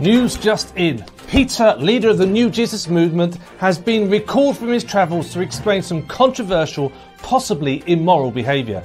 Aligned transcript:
News 0.00 0.38
just 0.38 0.74
in. 0.78 1.04
Peter, 1.28 1.76
leader 1.76 2.08
of 2.08 2.16
the 2.16 2.24
New 2.24 2.48
Jesus 2.48 2.88
movement, 2.88 3.36
has 3.58 3.78
been 3.78 4.08
recalled 4.08 4.56
from 4.56 4.68
his 4.68 4.82
travels 4.82 5.30
to 5.34 5.42
explain 5.42 5.82
some 5.82 6.06
controversial, 6.06 6.90
possibly 7.18 7.84
immoral 7.86 8.30
behaviour. 8.30 8.82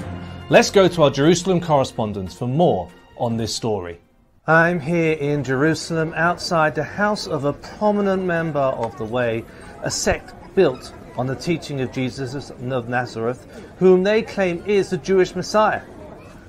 Let's 0.49 0.69
go 0.69 0.89
to 0.89 1.03
our 1.03 1.09
Jerusalem 1.09 1.61
correspondent 1.61 2.33
for 2.33 2.49
more 2.49 2.91
on 3.15 3.37
this 3.37 3.55
story. 3.55 4.01
I'm 4.45 4.81
here 4.81 5.13
in 5.13 5.45
Jerusalem 5.45 6.13
outside 6.17 6.75
the 6.75 6.83
house 6.83 7.27
of 7.27 7.45
a 7.45 7.53
prominent 7.53 8.23
member 8.23 8.59
of 8.59 8.97
the 8.97 9.05
Way, 9.05 9.45
a 9.83 9.89
sect 9.89 10.33
built 10.53 10.93
on 11.15 11.27
the 11.27 11.35
teaching 11.35 11.79
of 11.79 11.93
Jesus 11.93 12.49
of 12.49 12.89
Nazareth, 12.89 13.47
whom 13.79 14.03
they 14.03 14.21
claim 14.21 14.61
is 14.65 14.89
the 14.89 14.97
Jewish 14.97 15.33
Messiah. 15.33 15.81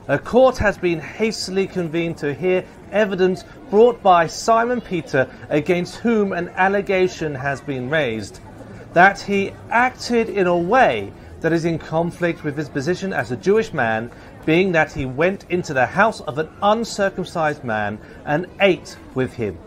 A 0.08 0.18
court 0.20 0.56
has 0.58 0.78
been 0.78 1.00
hastily 1.00 1.66
convened 1.66 2.18
to 2.18 2.32
hear 2.32 2.64
evidence 2.92 3.44
brought 3.70 4.00
by 4.04 4.28
Simon 4.28 4.80
Peter 4.80 5.28
against 5.48 5.96
whom 5.96 6.32
an 6.32 6.48
allegation 6.50 7.34
has 7.34 7.60
been 7.60 7.90
raised 7.90 8.38
that 8.92 9.20
he 9.20 9.52
acted 9.68 10.28
in 10.28 10.46
a 10.46 10.56
way 10.56 11.12
that 11.40 11.52
is 11.52 11.64
in 11.64 11.78
conflict 11.78 12.44
with 12.44 12.56
his 12.56 12.68
position 12.68 13.12
as 13.12 13.32
a 13.32 13.36
Jewish 13.36 13.72
man, 13.72 14.10
being 14.44 14.72
that 14.72 14.92
he 14.92 15.04
went 15.04 15.44
into 15.50 15.74
the 15.74 15.84
house 15.84 16.20
of 16.20 16.38
an 16.38 16.48
uncircumcised 16.62 17.64
man 17.64 17.98
and 18.24 18.46
ate 18.60 18.96
with 19.14 19.34
him. 19.34 19.58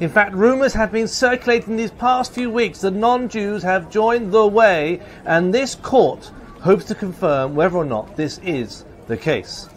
In 0.00 0.10
fact, 0.10 0.34
rumors 0.34 0.74
have 0.74 0.92
been 0.92 1.08
circulating 1.08 1.76
these 1.76 1.90
past 1.90 2.32
few 2.32 2.50
weeks 2.50 2.82
that 2.82 2.92
non 2.92 3.28
Jews 3.28 3.62
have 3.62 3.90
joined 3.90 4.32
the 4.32 4.46
way, 4.46 5.00
and 5.24 5.52
this 5.52 5.74
court 5.74 6.30
hopes 6.60 6.84
to 6.84 6.94
confirm 6.94 7.54
whether 7.54 7.76
or 7.78 7.86
not 7.86 8.16
this 8.16 8.38
is 8.44 8.84
the 9.06 9.16
case. 9.16 9.68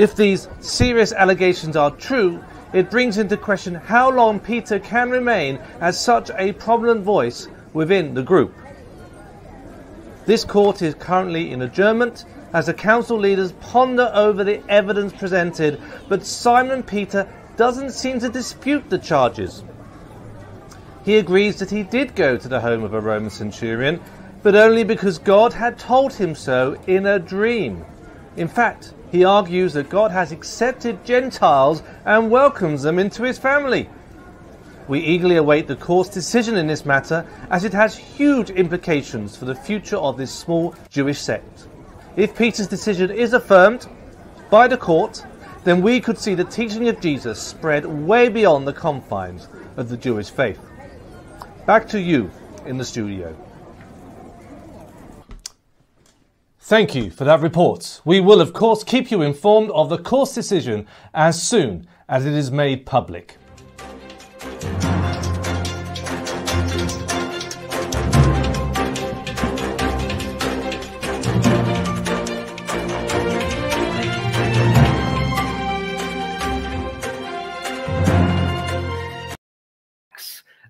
If 0.00 0.16
these 0.16 0.48
serious 0.60 1.12
allegations 1.12 1.76
are 1.76 1.90
true, 1.90 2.42
it 2.72 2.90
brings 2.90 3.18
into 3.18 3.36
question 3.36 3.74
how 3.74 4.10
long 4.10 4.40
Peter 4.40 4.78
can 4.78 5.10
remain 5.10 5.58
as 5.78 6.00
such 6.00 6.30
a 6.38 6.52
prominent 6.52 7.02
voice 7.02 7.48
within 7.74 8.14
the 8.14 8.22
group. 8.22 8.54
This 10.24 10.42
court 10.42 10.80
is 10.80 10.94
currently 10.94 11.52
in 11.52 11.60
adjournment 11.60 12.24
as 12.54 12.64
the 12.64 12.72
council 12.72 13.18
leaders 13.18 13.52
ponder 13.60 14.10
over 14.14 14.42
the 14.42 14.62
evidence 14.70 15.12
presented, 15.12 15.78
but 16.08 16.24
Simon 16.24 16.82
Peter 16.82 17.28
doesn't 17.58 17.90
seem 17.90 18.20
to 18.20 18.30
dispute 18.30 18.88
the 18.88 18.98
charges. 18.98 19.62
He 21.04 21.18
agrees 21.18 21.58
that 21.58 21.68
he 21.68 21.82
did 21.82 22.14
go 22.14 22.38
to 22.38 22.48
the 22.48 22.60
home 22.62 22.84
of 22.84 22.94
a 22.94 23.00
Roman 23.02 23.28
centurion, 23.28 24.00
but 24.42 24.54
only 24.54 24.82
because 24.82 25.18
God 25.18 25.52
had 25.52 25.78
told 25.78 26.14
him 26.14 26.34
so 26.34 26.80
in 26.86 27.04
a 27.04 27.18
dream. 27.18 27.84
In 28.38 28.48
fact, 28.48 28.94
he 29.10 29.24
argues 29.24 29.72
that 29.72 29.88
God 29.88 30.10
has 30.10 30.32
accepted 30.32 31.04
Gentiles 31.04 31.82
and 32.04 32.30
welcomes 32.30 32.82
them 32.82 32.98
into 32.98 33.22
his 33.22 33.38
family. 33.38 33.88
We 34.88 35.00
eagerly 35.00 35.36
await 35.36 35.68
the 35.68 35.76
court's 35.76 36.10
decision 36.10 36.56
in 36.56 36.66
this 36.66 36.84
matter 36.84 37.26
as 37.50 37.64
it 37.64 37.72
has 37.72 37.96
huge 37.96 38.50
implications 38.50 39.36
for 39.36 39.44
the 39.44 39.54
future 39.54 39.96
of 39.96 40.16
this 40.16 40.32
small 40.32 40.74
Jewish 40.90 41.20
sect. 41.20 41.68
If 42.16 42.36
Peter's 42.36 42.66
decision 42.66 43.10
is 43.10 43.32
affirmed 43.32 43.88
by 44.50 44.66
the 44.66 44.76
court, 44.76 45.24
then 45.64 45.82
we 45.82 46.00
could 46.00 46.18
see 46.18 46.34
the 46.34 46.44
teaching 46.44 46.88
of 46.88 47.00
Jesus 47.00 47.40
spread 47.40 47.86
way 47.86 48.28
beyond 48.28 48.66
the 48.66 48.72
confines 48.72 49.48
of 49.76 49.88
the 49.88 49.96
Jewish 49.96 50.30
faith. 50.30 50.58
Back 51.66 51.86
to 51.88 52.00
you 52.00 52.30
in 52.66 52.78
the 52.78 52.84
studio. 52.84 53.36
Thank 56.70 56.94
you 56.94 57.10
for 57.10 57.24
that 57.24 57.40
report. 57.40 58.00
We 58.04 58.20
will, 58.20 58.40
of 58.40 58.52
course, 58.52 58.84
keep 58.84 59.10
you 59.10 59.22
informed 59.22 59.72
of 59.72 59.88
the 59.88 59.98
court's 59.98 60.32
decision 60.32 60.86
as 61.12 61.42
soon 61.42 61.88
as 62.08 62.24
it 62.26 62.32
is 62.32 62.52
made 62.52 62.86
public. 62.86 63.38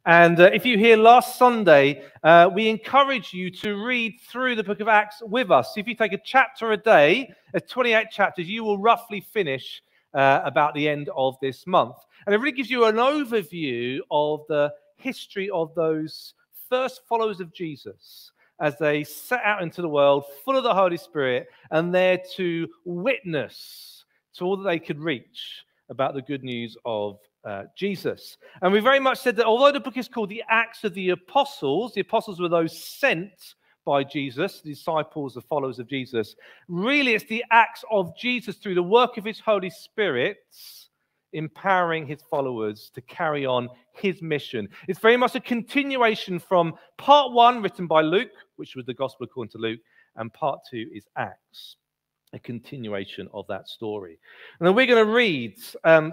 And 0.06 0.40
uh, 0.40 0.50
if 0.52 0.64
you 0.64 0.78
hear 0.78 0.96
last 0.96 1.38
Sunday, 1.38 2.02
uh, 2.22 2.48
we 2.52 2.68
encourage 2.68 3.34
you 3.34 3.50
to 3.50 3.84
read 3.84 4.18
through 4.28 4.56
the 4.56 4.64
book 4.64 4.80
of 4.80 4.88
Acts 4.88 5.22
with 5.22 5.50
us. 5.50 5.76
If 5.76 5.86
you 5.86 5.94
take 5.94 6.14
a 6.14 6.20
chapter 6.24 6.72
a 6.72 6.76
day, 6.76 7.30
there's 7.52 7.70
28 7.70 8.06
chapters, 8.10 8.48
you 8.48 8.64
will 8.64 8.78
roughly 8.78 9.20
finish 9.20 9.82
uh, 10.14 10.40
about 10.44 10.74
the 10.74 10.88
end 10.88 11.10
of 11.14 11.36
this 11.42 11.66
month. 11.66 11.96
And 12.24 12.34
it 12.34 12.38
really 12.38 12.56
gives 12.56 12.70
you 12.70 12.86
an 12.86 12.96
overview 12.96 13.98
of 14.10 14.40
the 14.48 14.72
history 14.96 15.50
of 15.50 15.74
those 15.74 16.32
first 16.70 17.02
followers 17.06 17.40
of 17.40 17.52
Jesus 17.52 18.32
as 18.60 18.78
they 18.78 19.04
set 19.04 19.42
out 19.44 19.62
into 19.62 19.82
the 19.82 19.88
world 19.88 20.24
full 20.44 20.56
of 20.56 20.64
the 20.64 20.74
Holy 20.74 20.96
Spirit 20.96 21.48
and 21.70 21.94
there 21.94 22.18
to 22.36 22.68
witness 22.84 24.04
to 24.34 24.44
all 24.44 24.56
that 24.56 24.68
they 24.68 24.78
could 24.78 25.00
reach 25.00 25.64
about 25.88 26.14
the 26.14 26.22
good 26.22 26.44
news 26.44 26.76
of 26.84 27.18
uh, 27.44 27.64
Jesus. 27.76 28.36
And 28.62 28.72
we 28.72 28.80
very 28.80 29.00
much 29.00 29.18
said 29.18 29.36
that 29.36 29.46
although 29.46 29.72
the 29.72 29.80
book 29.80 29.96
is 29.96 30.08
called 30.08 30.28
the 30.28 30.44
Acts 30.48 30.84
of 30.84 30.94
the 30.94 31.10
Apostles, 31.10 31.94
the 31.94 32.00
apostles 32.00 32.40
were 32.40 32.48
those 32.48 32.82
sent 32.82 33.32
by 33.84 34.04
Jesus, 34.04 34.60
the 34.60 34.70
disciples, 34.70 35.34
the 35.34 35.40
followers 35.40 35.78
of 35.78 35.88
Jesus. 35.88 36.36
Really, 36.68 37.14
it's 37.14 37.24
the 37.24 37.44
acts 37.50 37.82
of 37.90 38.16
Jesus 38.16 38.56
through 38.56 38.74
the 38.74 38.82
work 38.82 39.16
of 39.16 39.24
his 39.24 39.40
Holy 39.40 39.70
Spirit 39.70 40.36
empowering 41.32 42.06
his 42.06 42.20
followers 42.28 42.90
to 42.94 43.00
carry 43.02 43.46
on 43.46 43.68
his 43.92 44.20
mission. 44.20 44.68
It's 44.88 44.98
very 44.98 45.16
much 45.16 45.34
a 45.34 45.40
continuation 45.40 46.38
from 46.38 46.74
part 46.98 47.32
one, 47.32 47.62
written 47.62 47.86
by 47.86 48.02
Luke, 48.02 48.32
which 48.56 48.76
was 48.76 48.86
the 48.86 48.94
Gospel 48.94 49.24
according 49.24 49.50
to 49.52 49.58
Luke, 49.58 49.80
and 50.16 50.32
part 50.32 50.60
two 50.70 50.86
is 50.92 51.04
Acts, 51.16 51.76
a 52.32 52.38
continuation 52.38 53.28
of 53.32 53.46
that 53.48 53.68
story. 53.68 54.18
And 54.58 54.66
then 54.66 54.74
we're 54.74 54.86
going 54.86 55.06
to 55.06 55.12
read 55.12 55.56
um, 55.84 56.12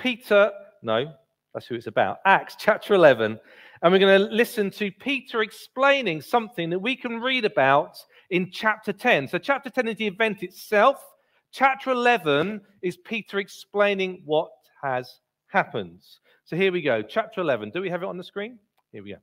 Peter, 0.00 0.50
no, 0.82 1.12
that's 1.52 1.66
who 1.66 1.74
it's 1.74 1.86
about, 1.86 2.18
Acts 2.24 2.56
chapter 2.58 2.94
11. 2.94 3.38
And 3.82 3.92
we're 3.92 3.98
going 3.98 4.20
to 4.20 4.34
listen 4.34 4.70
to 4.72 4.90
Peter 4.90 5.42
explaining 5.42 6.22
something 6.22 6.70
that 6.70 6.78
we 6.78 6.96
can 6.96 7.20
read 7.20 7.44
about 7.44 7.98
in 8.30 8.50
chapter 8.50 8.92
10. 8.92 9.28
So, 9.28 9.38
chapter 9.38 9.68
10 9.68 9.88
is 9.88 9.96
the 9.96 10.06
event 10.06 10.42
itself. 10.42 11.04
Chapter 11.52 11.90
11 11.90 12.62
is 12.82 12.96
Peter 12.96 13.38
explaining 13.38 14.22
what 14.24 14.50
has 14.82 15.20
happened. 15.48 16.00
So, 16.44 16.56
here 16.56 16.72
we 16.72 16.80
go. 16.80 17.02
Chapter 17.02 17.42
11. 17.42 17.70
Do 17.70 17.82
we 17.82 17.90
have 17.90 18.02
it 18.02 18.08
on 18.08 18.16
the 18.16 18.24
screen? 18.24 18.58
Here 18.92 19.02
we 19.02 19.10
go. 19.10 19.18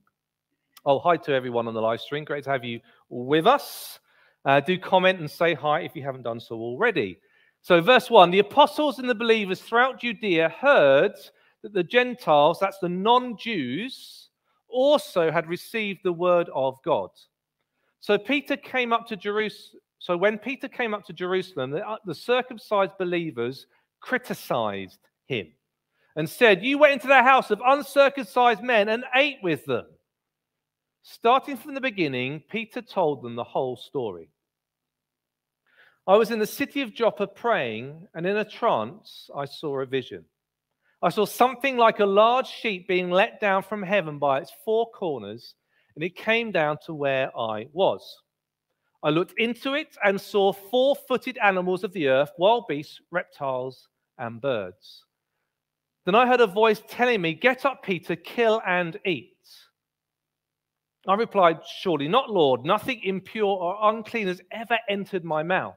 Oh, 0.85 0.99
hi 0.99 1.17
to 1.17 1.33
everyone 1.33 1.67
on 1.67 1.73
the 1.73 1.81
live 1.81 2.01
stream. 2.01 2.23
Great 2.23 2.43
to 2.43 2.51
have 2.51 2.63
you 2.63 2.81
with 3.09 3.47
us. 3.47 3.99
Uh, 4.45 4.59
do 4.59 4.77
comment 4.77 5.19
and 5.19 5.29
say 5.29 5.53
hi 5.55 5.81
if 5.81 5.95
you 5.95 6.03
haven't 6.03 6.23
done 6.23 6.39
so 6.39 6.55
already. 6.55 7.19
So, 7.67 7.81
verse 7.81 8.09
1 8.09 8.31
the 8.31 8.39
apostles 8.39 8.97
and 8.97 9.09
the 9.09 9.13
believers 9.13 9.59
throughout 9.59 9.99
Judea 9.99 10.47
heard 10.47 11.11
that 11.63 11.73
the 11.73 11.83
Gentiles, 11.83 12.59
that's 12.61 12.79
the 12.79 12.87
non 12.87 13.35
Jews, 13.37 14.29
also 14.69 15.29
had 15.29 15.49
received 15.49 15.99
the 16.01 16.13
word 16.13 16.49
of 16.55 16.77
God. 16.85 17.09
So, 17.99 18.17
Peter 18.17 18.55
came 18.55 18.93
up 18.93 19.05
to 19.07 19.17
Jerusalem. 19.17 19.81
So, 19.99 20.15
when 20.15 20.37
Peter 20.37 20.69
came 20.69 20.93
up 20.93 21.03
to 21.07 21.13
Jerusalem, 21.13 21.71
the, 21.71 21.85
uh, 21.85 21.97
the 22.05 22.15
circumcised 22.15 22.97
believers 22.97 23.67
criticized 23.99 24.99
him 25.25 25.47
and 26.15 26.29
said, 26.29 26.63
You 26.63 26.77
went 26.77 26.93
into 26.93 27.07
the 27.07 27.21
house 27.21 27.51
of 27.51 27.61
uncircumcised 27.65 28.63
men 28.63 28.87
and 28.87 29.03
ate 29.13 29.39
with 29.43 29.65
them. 29.65 29.87
Starting 31.03 31.57
from 31.57 31.73
the 31.73 31.81
beginning, 31.81 32.43
Peter 32.49 32.81
told 32.81 33.23
them 33.23 33.35
the 33.35 33.43
whole 33.43 33.75
story. 33.75 34.29
I 36.07 36.15
was 36.15 36.31
in 36.31 36.39
the 36.39 36.47
city 36.47 36.81
of 36.81 36.93
Joppa 36.93 37.27
praying, 37.27 38.07
and 38.13 38.25
in 38.25 38.37
a 38.37 38.45
trance, 38.45 39.29
I 39.35 39.43
saw 39.43 39.81
a 39.81 39.85
vision. 39.85 40.23
I 41.01 41.09
saw 41.09 41.25
something 41.25 41.75
like 41.75 41.99
a 41.99 42.05
large 42.05 42.47
sheet 42.47 42.87
being 42.87 43.11
let 43.11 43.41
down 43.41 43.61
from 43.61 43.83
heaven 43.83 44.17
by 44.17 44.39
its 44.39 44.53
four 44.63 44.89
corners, 44.91 45.55
and 45.95 46.03
it 46.03 46.15
came 46.15 46.53
down 46.53 46.77
to 46.85 46.93
where 46.93 47.37
I 47.37 47.67
was. 47.73 48.21
I 49.03 49.09
looked 49.09 49.37
into 49.37 49.73
it 49.73 49.97
and 50.01 50.19
saw 50.19 50.53
four 50.53 50.95
footed 50.95 51.37
animals 51.39 51.83
of 51.83 51.91
the 51.91 52.07
earth, 52.07 52.31
wild 52.37 52.67
beasts, 52.69 53.01
reptiles, 53.11 53.89
and 54.17 54.39
birds. 54.39 55.03
Then 56.05 56.15
I 56.15 56.25
heard 56.25 56.39
a 56.39 56.47
voice 56.47 56.81
telling 56.87 57.21
me, 57.21 57.33
Get 57.33 57.65
up, 57.65 57.83
Peter, 57.83 58.15
kill 58.15 58.61
and 58.65 58.97
eat. 59.05 59.33
I 61.05 61.15
replied, 61.15 61.59
Surely 61.81 62.07
not, 62.07 62.29
Lord. 62.29 62.63
Nothing 62.63 63.01
impure 63.03 63.57
or 63.57 63.77
unclean 63.81 64.27
has 64.27 64.41
ever 64.51 64.77
entered 64.89 65.25
my 65.25 65.43
mouth. 65.43 65.75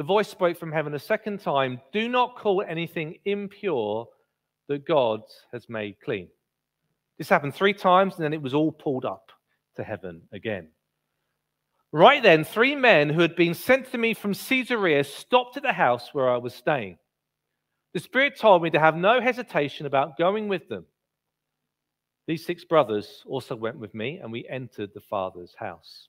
The 0.00 0.04
voice 0.04 0.30
spoke 0.30 0.56
from 0.56 0.72
heaven 0.72 0.94
a 0.94 0.98
second 0.98 1.40
time 1.40 1.78
Do 1.92 2.08
not 2.08 2.34
call 2.34 2.64
anything 2.66 3.18
impure 3.26 4.08
that 4.66 4.86
God 4.86 5.20
has 5.52 5.68
made 5.68 6.00
clean. 6.02 6.28
This 7.18 7.28
happened 7.28 7.54
three 7.54 7.74
times, 7.74 8.14
and 8.14 8.24
then 8.24 8.32
it 8.32 8.40
was 8.40 8.54
all 8.54 8.72
pulled 8.72 9.04
up 9.04 9.30
to 9.76 9.84
heaven 9.84 10.22
again. 10.32 10.68
Right 11.92 12.22
then, 12.22 12.44
three 12.44 12.74
men 12.74 13.10
who 13.10 13.20
had 13.20 13.36
been 13.36 13.52
sent 13.52 13.92
to 13.92 13.98
me 13.98 14.14
from 14.14 14.32
Caesarea 14.32 15.04
stopped 15.04 15.58
at 15.58 15.64
the 15.64 15.74
house 15.74 16.14
where 16.14 16.30
I 16.30 16.38
was 16.38 16.54
staying. 16.54 16.96
The 17.92 18.00
Spirit 18.00 18.38
told 18.38 18.62
me 18.62 18.70
to 18.70 18.80
have 18.80 18.96
no 18.96 19.20
hesitation 19.20 19.84
about 19.84 20.16
going 20.16 20.48
with 20.48 20.66
them. 20.70 20.86
These 22.26 22.46
six 22.46 22.64
brothers 22.64 23.22
also 23.26 23.54
went 23.54 23.78
with 23.78 23.92
me, 23.94 24.16
and 24.16 24.32
we 24.32 24.48
entered 24.48 24.94
the 24.94 25.02
Father's 25.02 25.54
house. 25.58 26.08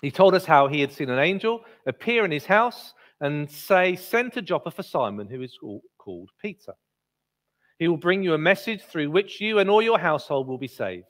He 0.00 0.12
told 0.12 0.36
us 0.36 0.44
how 0.44 0.68
he 0.68 0.80
had 0.80 0.92
seen 0.92 1.10
an 1.10 1.18
angel 1.18 1.64
appear 1.86 2.24
in 2.24 2.30
his 2.30 2.46
house 2.46 2.94
and 3.20 3.50
say, 3.50 3.96
Send 3.96 4.32
to 4.34 4.42
Joppa 4.42 4.70
for 4.70 4.82
Simon, 4.82 5.28
who 5.28 5.42
is 5.42 5.58
called 5.98 6.30
Peter. 6.40 6.72
He 7.78 7.88
will 7.88 7.96
bring 7.96 8.22
you 8.22 8.34
a 8.34 8.38
message 8.38 8.82
through 8.82 9.10
which 9.10 9.40
you 9.40 9.58
and 9.58 9.70
all 9.70 9.82
your 9.82 9.98
household 9.98 10.48
will 10.48 10.58
be 10.58 10.68
saved. 10.68 11.06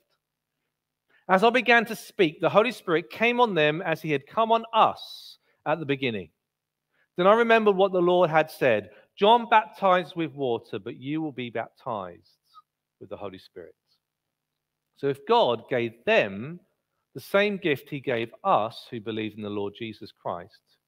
As 1.28 1.44
I 1.44 1.50
began 1.50 1.84
to 1.86 1.96
speak, 1.96 2.40
the 2.40 2.48
Holy 2.48 2.72
Spirit 2.72 3.10
came 3.10 3.40
on 3.40 3.54
them 3.54 3.82
as 3.82 4.02
he 4.02 4.10
had 4.10 4.26
come 4.26 4.50
on 4.50 4.64
us 4.72 5.38
at 5.66 5.78
the 5.78 5.86
beginning. 5.86 6.30
Then 7.16 7.26
I 7.26 7.34
remembered 7.34 7.76
what 7.76 7.92
the 7.92 8.00
Lord 8.00 8.30
had 8.30 8.50
said 8.50 8.90
John 9.16 9.48
baptized 9.50 10.16
with 10.16 10.32
water, 10.32 10.78
but 10.78 10.96
you 10.96 11.20
will 11.20 11.32
be 11.32 11.50
baptized 11.50 12.38
with 13.00 13.10
the 13.10 13.16
Holy 13.16 13.38
Spirit. 13.38 13.74
So 14.96 15.08
if 15.08 15.26
God 15.26 15.68
gave 15.68 15.92
them 16.06 16.60
the 17.14 17.20
same 17.20 17.56
gift 17.56 17.90
he 17.90 18.00
gave 18.00 18.30
us 18.44 18.86
who 18.90 19.00
believe 19.00 19.34
in 19.36 19.42
the 19.42 19.50
Lord 19.50 19.74
Jesus 19.78 20.12
Christ, 20.12 20.78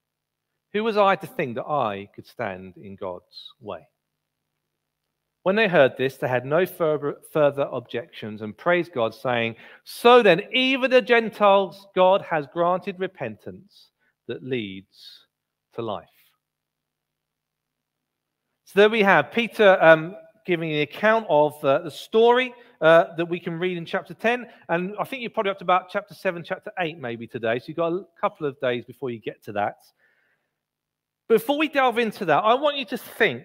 who 0.73 0.85
was 0.85 0.97
I 0.97 1.17
to 1.17 1.27
think 1.27 1.57
that 1.57 1.67
I 1.67 2.09
could 2.15 2.27
stand 2.27 2.75
in 2.77 2.97
God's 2.97 3.53
way? 3.61 3.87
When 5.43 5.57
they 5.57 5.69
heard 5.69 5.97
this, 5.97 6.17
they 6.17 6.29
had 6.29 6.47
no 6.47 6.65
further, 6.65 7.17
further 7.33 7.69
objections 7.73 8.43
and 8.43 8.57
praised 8.57 8.93
God, 8.93 9.13
saying, 9.13 9.57
So 9.85 10.23
then, 10.23 10.43
even 10.53 10.91
the 10.91 11.03
Gentiles, 11.03 11.89
God 11.95 12.23
has 12.23 12.47
granted 12.53 13.01
repentance 13.01 13.89
that 14.29 14.45
leads 14.45 15.27
to 15.75 15.83
life. 15.83 16.07
So 18.65 18.81
there 18.81 18.89
we 18.89 19.03
have 19.03 19.33
Peter 19.33 19.77
um, 19.83 20.15
giving 20.47 20.71
the 20.71 20.83
account 20.83 21.27
of 21.29 21.63
uh, 21.65 21.81
the 21.81 21.91
story 21.91 22.55
uh, 22.81 23.15
that 23.17 23.27
we 23.27 23.39
can 23.39 23.59
read 23.59 23.77
in 23.77 23.85
chapter 23.85 24.15
10. 24.15 24.47
And 24.69 24.95
I 24.99 25.05
think 25.05 25.23
you're 25.23 25.31
probably 25.31 25.51
up 25.51 25.59
to 25.59 25.65
about 25.65 25.91
chapter 25.91 26.15
7, 26.15 26.43
chapter 26.45 26.71
8 26.79 26.99
maybe 26.99 27.27
today. 27.27 27.59
So 27.59 27.67
you've 27.69 27.77
got 27.77 27.93
a 27.93 28.05
couple 28.21 28.47
of 28.47 28.59
days 28.61 28.85
before 28.85 29.11
you 29.11 29.19
get 29.19 29.43
to 29.45 29.53
that. 29.53 29.77
Before 31.29 31.59
we 31.59 31.69
delve 31.69 31.99
into 31.99 32.27
that, 32.27 32.41
I 32.41 32.55
want 32.55 32.77
you 32.77 32.85
to 32.87 32.99
think 32.99 33.45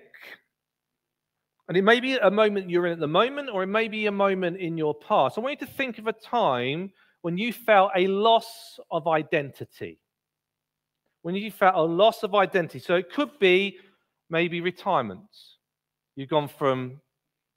and 1.68 1.76
it 1.76 1.82
may 1.82 2.00
be 2.00 2.16
a 2.16 2.32
moment 2.32 2.70
you're 2.70 2.86
in 2.86 2.94
at 2.94 3.00
the 3.00 3.08
moment, 3.08 3.50
or 3.52 3.62
it 3.64 3.68
may 3.68 3.90
be 3.90 4.06
a 4.06 4.12
moment 4.12 4.58
in 4.58 4.78
your 4.78 4.96
past. 4.96 5.38
I 5.38 5.42
want 5.42 5.60
you 5.60 5.68
to 5.68 5.74
think 5.74 5.98
of 5.98 6.08
a 6.08 6.14
time 6.14 6.92
when 7.22 7.38
you 7.38 7.52
felt 7.52 7.92
a 7.96 8.08
loss 8.08 8.80
of 8.90 9.08
identity. 9.08 10.00
When 11.24 11.36
you 11.36 11.52
felt 11.52 11.76
a 11.76 11.82
loss 11.82 12.24
of 12.24 12.36
identity. 12.36 12.80
So 12.80 12.96
it 12.96 13.12
could 13.12 13.38
be 13.40 13.80
maybe 14.30 14.62
retirement. 14.62 15.28
You've 16.16 16.30
gone 16.30 16.48
from 16.48 17.02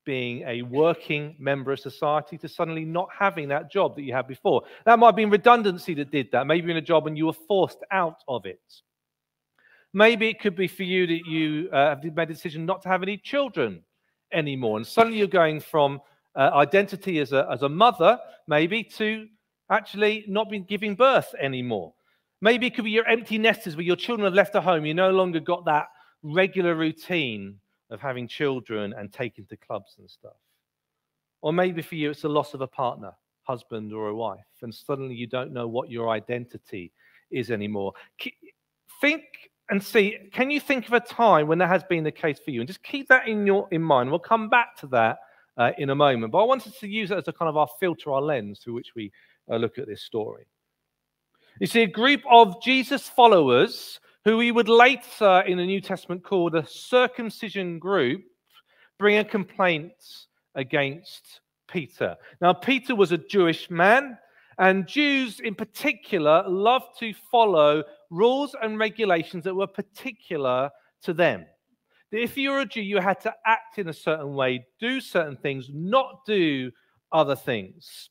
being 0.05 0.43
a 0.45 0.63
working 0.63 1.37
member 1.39 1.71
of 1.71 1.79
society 1.79 2.37
to 2.39 2.49
suddenly 2.49 2.85
not 2.85 3.09
having 3.17 3.49
that 3.49 3.71
job 3.71 3.95
that 3.95 4.03
you 4.03 4.13
had 4.13 4.27
before. 4.27 4.63
That 4.87 4.99
might 4.99 5.09
have 5.09 5.17
been 5.17 5.31
redundancy 5.31 5.95
that 5.95 6.11
did 6.11 6.33
that. 6.33 6.49
Maybe 6.49 6.73
in 6.73 6.77
a 6.77 6.83
job 6.83 7.07
and 7.07 7.17
you 7.17 7.27
were 7.27 7.33
forced 7.33 7.85
out 7.93 8.17
of 8.27 8.45
it. 8.45 8.61
Maybe 9.93 10.29
it 10.29 10.41
could 10.41 10.55
be 10.55 10.69
for 10.69 10.85
you 10.85 11.07
that 11.07 11.27
you 11.27 11.69
uh, 11.73 11.91
have 11.91 12.05
made 12.05 12.19
a 12.19 12.27
decision 12.27 12.65
not 12.65 12.83
to 12.83 12.89
have 12.89 13.03
any 13.03 13.17
children 13.17 13.83
anymore. 14.33 14.77
And 14.77 14.87
suddenly 14.87 15.19
you're 15.19 15.27
going 15.27 15.61
from 15.61 16.01
uh, 16.37 16.51
identity 16.55 17.19
as 17.19 17.33
a, 17.33 17.49
as 17.51 17.63
a 17.63 17.69
mother, 17.69 18.19
maybe, 18.47 18.85
to 18.85 19.27
actually 19.71 20.25
not 20.29 20.49
being 20.49 20.65
giving 20.65 20.95
birth 20.95 21.35
anymore. 21.41 21.93
Maybe 22.41 22.67
it 22.67 22.75
could 22.75 22.85
be 22.85 22.91
your 22.91 23.07
empty 23.07 23.37
nesters 23.37 23.77
where 23.77 23.85
your 23.85 23.97
children 23.97 24.25
have 24.25 24.35
left 24.35 24.53
the 24.53 24.61
home. 24.61 24.87
You 24.87 24.95
no 24.95 25.11
longer 25.11 25.41
got 25.41 25.65
that 25.67 25.89
regular 26.23 26.75
routine 26.75 27.59
of 27.91 28.01
having 28.01 28.29
children 28.29 28.95
and 28.97 29.13
taking 29.13 29.45
to 29.47 29.57
clubs 29.57 29.97
and 29.99 30.09
stuff. 30.09 30.37
Or 31.43 31.53
maybe 31.53 31.83
for 31.83 31.97
you, 31.97 32.11
it's 32.11 32.23
the 32.23 32.29
loss 32.29 32.55
of 32.55 32.61
a 32.61 32.67
partner, 32.67 33.13
husband 33.43 33.93
or 33.93 34.09
a 34.09 34.15
wife, 34.15 34.45
and 34.63 34.75
suddenly 34.75 35.15
you 35.15 35.27
don't 35.27 35.53
know 35.53 35.67
what 35.67 35.91
your 35.91 36.11
identity 36.11 36.93
is 37.31 37.51
anymore. 37.51 37.93
Think 39.01 39.23
and 39.71 39.83
see, 39.83 40.19
can 40.33 40.51
you 40.51 40.61
think 40.61 40.87
of 40.87 40.93
a 40.93 41.01
time 41.01 41.47
when 41.47 41.59
that 41.59 41.69
has 41.69 41.85
been 41.85 42.05
the 42.05 42.13
case 42.13 42.39
for 42.39 42.51
you? 42.51 42.61
And 42.61 42.69
just 42.69 42.83
keep 42.83 43.09
that 43.09 43.29
in 43.29 43.47
your 43.47 43.69
in 43.71 43.83
mind. 43.83 44.11
We'll 44.11 44.19
come 44.19 44.49
back 44.49 44.77
to 44.79 44.87
that 44.89 45.19
uh, 45.57 45.73
in 45.79 45.91
a 45.91 45.95
moment. 45.95 46.33
But 46.33 46.43
I 46.43 46.45
wanted 46.45 46.75
to 46.79 46.89
use 46.89 47.11
it 47.11 47.19
as 47.19 47.29
a 47.29 47.33
kind 47.33 47.49
of 47.49 47.57
our 47.57 47.69
filter, 47.79 48.13
our 48.13 48.23
lens 48.23 48.59
through 48.59 48.75
which 48.75 48.95
we 48.95 49.13
uh, 49.51 49.57
look 49.57 49.79
at 49.79 49.87
this 49.87 50.03
story. 50.03 50.47
You 51.61 51.67
see, 51.67 51.83
a 51.83 51.87
group 51.87 52.23
of 52.31 52.63
Jesus 52.63 53.09
followers 53.09 54.01
who 54.25 54.37
we 54.37 54.53
would 54.53 54.69
later 54.69 55.41
in 55.47 55.59
the 55.59 55.67
New 55.67 55.81
Testament 55.81 56.25
call 56.25 56.51
the 56.51 56.65
circumcision 56.65 57.79
group 57.79 58.23
bring 58.99 59.19
a 59.19 59.25
complaint 59.25 59.93
against 60.55 61.41
Peter. 61.69 62.17
Now, 62.41 62.53
Peter 62.53 62.95
was 62.95 63.13
a 63.13 63.19
Jewish 63.19 63.71
man, 63.71 64.19
and 64.61 64.87
Jews 64.87 65.41
in 65.41 65.55
particular 65.55 66.45
loved 66.47 66.99
to 67.01 67.15
follow 67.15 67.83
rules 68.11 68.55
and 68.61 68.79
regulations 68.79 69.43
that 69.45 69.55
were 69.55 69.67
particular 69.67 70.71
to 71.03 71.15
them. 71.15 71.47
If 72.13 72.37
you're 72.37 72.61
a 72.61 72.67
Jew, 72.67 72.83
you 72.83 72.99
had 72.99 73.21
to 73.21 73.35
act 73.47 73.79
in 73.79 73.89
a 73.89 73.93
certain 73.93 74.35
way, 74.35 74.67
do 74.79 75.01
certain 75.01 75.37
things, 75.37 75.71
not 75.73 76.27
do 76.27 76.71
other 77.11 77.35
things. 77.35 78.11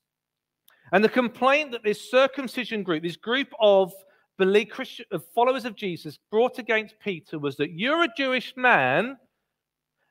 And 0.91 1.03
the 1.03 1.09
complaint 1.09 1.71
that 1.71 1.83
this 1.83 2.09
circumcision 2.09 2.81
group, 2.81 3.03
this 3.03 3.15
group 3.15 3.49
of 3.59 3.93
of 4.39 5.25
followers 5.35 5.65
of 5.65 5.75
Jesus 5.75 6.17
brought 6.31 6.59
against 6.59 6.95
Peter 7.01 7.37
was 7.37 7.57
that 7.57 7.73
you're 7.73 8.03
a 8.03 8.13
Jewish 8.15 8.53
man 8.55 9.17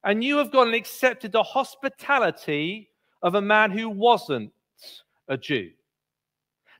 and 0.04 0.22
you 0.22 0.36
have 0.36 0.52
gone 0.52 0.66
and 0.66 0.76
accepted 0.76 1.32
the 1.32 1.42
hospitality 1.42 2.90
of 3.22 3.36
a 3.36 3.40
man 3.40 3.70
who 3.70 3.88
wasn't 3.88 4.52
a 5.28 5.38
Jew. 5.38 5.70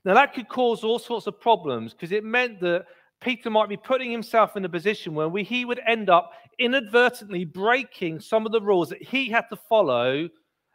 Now 0.05 0.13
that 0.13 0.33
could 0.33 0.47
cause 0.47 0.83
all 0.83 0.99
sorts 0.99 1.27
of 1.27 1.39
problems 1.39 1.93
because 1.93 2.11
it 2.11 2.23
meant 2.23 2.59
that 2.61 2.85
Peter 3.21 3.49
might 3.49 3.69
be 3.69 3.77
putting 3.77 4.11
himself 4.11 4.55
in 4.55 4.63
a 4.63 4.69
position 4.69 5.13
where 5.13 5.27
we, 5.27 5.43
he 5.43 5.65
would 5.65 5.81
end 5.85 6.09
up 6.09 6.31
inadvertently 6.57 7.45
breaking 7.45 8.19
some 8.19 8.45
of 8.45 8.51
the 8.51 8.61
rules 8.61 8.89
that 8.89 9.01
he 9.01 9.29
had 9.29 9.45
to 9.49 9.55
follow 9.55 10.29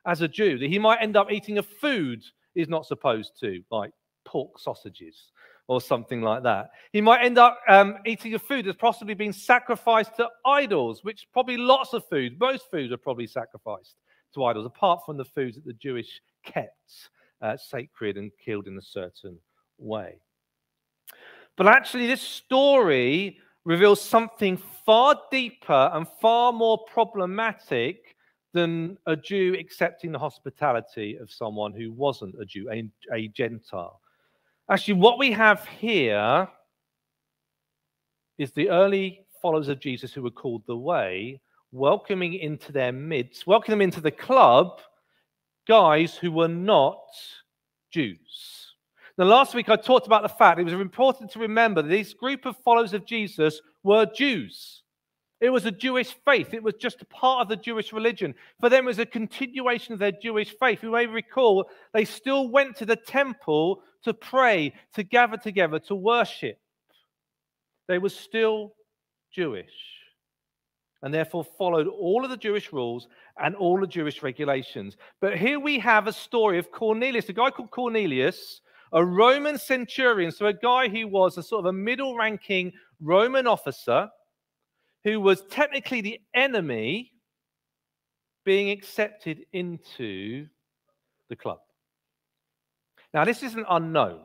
as 0.07 0.21
a 0.21 0.29
Jew. 0.29 0.59
That 0.59 0.69
he 0.69 0.79
might 0.79 1.01
end 1.01 1.17
up 1.17 1.33
eating 1.33 1.59
a 1.59 1.63
food 1.63 2.23
he's 2.55 2.69
not 2.69 2.87
supposed 2.87 3.33
to, 3.41 3.63
like 3.71 3.91
pork 4.25 4.59
sausages 4.59 5.33
or 5.67 5.81
something 5.81 6.21
like 6.21 6.43
that. 6.43 6.71
He 6.93 7.01
might 7.01 7.25
end 7.25 7.39
up 7.39 7.59
um, 7.69 7.97
eating 8.05 8.35
a 8.35 8.39
food 8.39 8.67
that's 8.67 8.77
possibly 8.77 9.15
been 9.15 9.33
sacrificed 9.33 10.17
to 10.17 10.29
idols, 10.45 11.03
which 11.03 11.27
probably 11.33 11.57
lots 11.57 11.95
of 11.95 12.07
food, 12.09 12.39
most 12.39 12.71
foods 12.71 12.93
are 12.93 12.99
probably 12.99 13.27
sacrificed 13.27 13.97
to 14.35 14.45
idols, 14.45 14.67
apart 14.67 15.01
from 15.07 15.17
the 15.17 15.25
foods 15.25 15.57
that 15.57 15.65
the 15.65 15.73
Jewish 15.73 16.21
kept 16.45 17.09
uh, 17.45 17.57
sacred 17.57 18.17
and 18.17 18.33
killed 18.43 18.67
in 18.67 18.79
a 18.79 18.83
certain 18.83 19.39
way. 19.79 20.19
But 21.57 21.67
actually, 21.69 22.07
this 22.07 22.23
story 22.23 23.39
reveals 23.65 24.01
something 24.01 24.57
far 24.85 25.21
deeper 25.31 25.91
and 25.93 26.07
far 26.21 26.53
more 26.53 26.79
problematic 26.87 28.17
than 28.55 28.97
a 29.07 29.15
Jew 29.15 29.57
accepting 29.59 30.11
the 30.11 30.19
hospitality 30.19 31.17
of 31.17 31.31
someone 31.31 31.73
who 31.73 31.93
wasn't 31.93 32.41
a 32.41 32.45
Jew, 32.45 32.69
a, 32.71 32.89
a 33.13 33.29
Gentile. 33.29 34.01
Actually, 34.71 34.95
what 34.95 35.19
we 35.19 35.31
have 35.33 35.67
here 35.67 36.49
is 38.39 38.53
the 38.53 38.71
early 38.71 39.27
followers 39.43 39.69
of 39.69 39.81
Jesus 39.81 40.13
who 40.13 40.23
were 40.23 40.31
called 40.31 40.63
the 40.67 40.77
Way, 40.77 41.41
welcoming 41.73 42.35
into 42.35 42.73
their 42.73 42.93
midst, 42.93 43.47
welcoming 43.47 43.79
them 43.79 43.83
into 43.83 44.01
the 44.01 44.11
club, 44.11 44.81
guys 45.67 46.17
who 46.17 46.33
were 46.33 46.49
not 46.49 46.99
Jews. 47.91 48.73
Now, 49.17 49.27
last 49.27 49.55
week 49.55 49.69
I 49.69 49.77
talked 49.77 50.07
about 50.07 50.23
the 50.23 50.29
fact 50.29 50.59
it 50.59 50.65
was 50.65 50.73
important 50.73 51.31
to 51.33 51.39
remember 51.39 51.83
that 51.83 51.89
this 51.89 52.15
group 52.15 52.47
of 52.47 52.57
followers 52.59 52.93
of 52.95 53.07
Jesus 53.07 53.61
were 53.83 54.07
Jews. 54.07 54.83
It 55.41 55.51
was 55.51 55.67
a 55.67 55.71
Jewish 55.71 56.15
faith. 56.25 56.55
It 56.55 56.63
was 56.63 56.75
just 56.75 57.03
a 57.03 57.07
part 57.07 57.43
of 57.43 57.49
the 57.49 57.57
Jewish 57.57 57.93
religion. 57.93 58.35
For 58.61 58.69
them, 58.69 58.85
it 58.85 58.89
was 58.89 58.99
a 58.99 59.07
continuation 59.07 59.93
of 59.93 59.99
their 59.99 60.13
Jewish 60.13 60.55
faith. 60.59 60.83
You 60.83 60.91
may 60.91 61.07
recall 61.07 61.69
they 61.93 62.05
still 62.05 62.49
went 62.49 62.77
to 62.79 62.87
the 62.87 62.97
temple 62.97 63.83
to 64.05 64.15
pray, 64.15 64.73
to 64.95 65.03
gather 65.03 65.37
together, 65.37 65.79
to 65.81 65.95
worship. 65.95 66.59
They 67.89 67.99
were 67.99 68.09
still 68.09 68.75
Jewish 69.33 69.94
and 71.05 71.13
therefore 71.13 71.45
followed 71.45 71.87
all 71.87 72.25
of 72.25 72.31
the 72.31 72.37
Jewish 72.37 72.73
rules 72.73 73.09
and 73.39 73.55
all 73.55 73.79
the 73.79 73.87
Jewish 73.87 74.23
regulations. 74.23 74.97
But 75.21 75.37
here 75.37 75.61
we 75.61 75.79
have 75.79 76.07
a 76.07 76.13
story 76.13 76.59
of 76.59 76.73
Cornelius, 76.73 77.29
a 77.29 77.35
guy 77.35 77.51
called 77.51 77.71
Cornelius, 77.71 78.63
a 78.91 79.05
Roman 79.05 79.59
centurion, 79.59 80.33
so 80.33 80.47
a 80.47 80.55
guy 80.55 80.89
who 80.89 81.07
was 81.07 81.37
a 81.37 81.43
sort 81.43 81.61
of 81.61 81.67
a 81.67 81.73
middle 81.75 82.17
ranking 82.17 82.73
Roman 83.03 83.47
officer 83.47 84.09
who 85.05 85.21
was 85.21 85.43
technically 85.51 86.01
the 86.01 86.21
enemy 86.35 87.13
being 88.47 88.71
accepted 88.71 89.45
into 89.53 90.47
the 91.29 91.37
club. 91.37 91.59
Now, 93.13 93.27
this 93.27 93.43
isn't 93.43 93.67
unknown. 93.69 94.21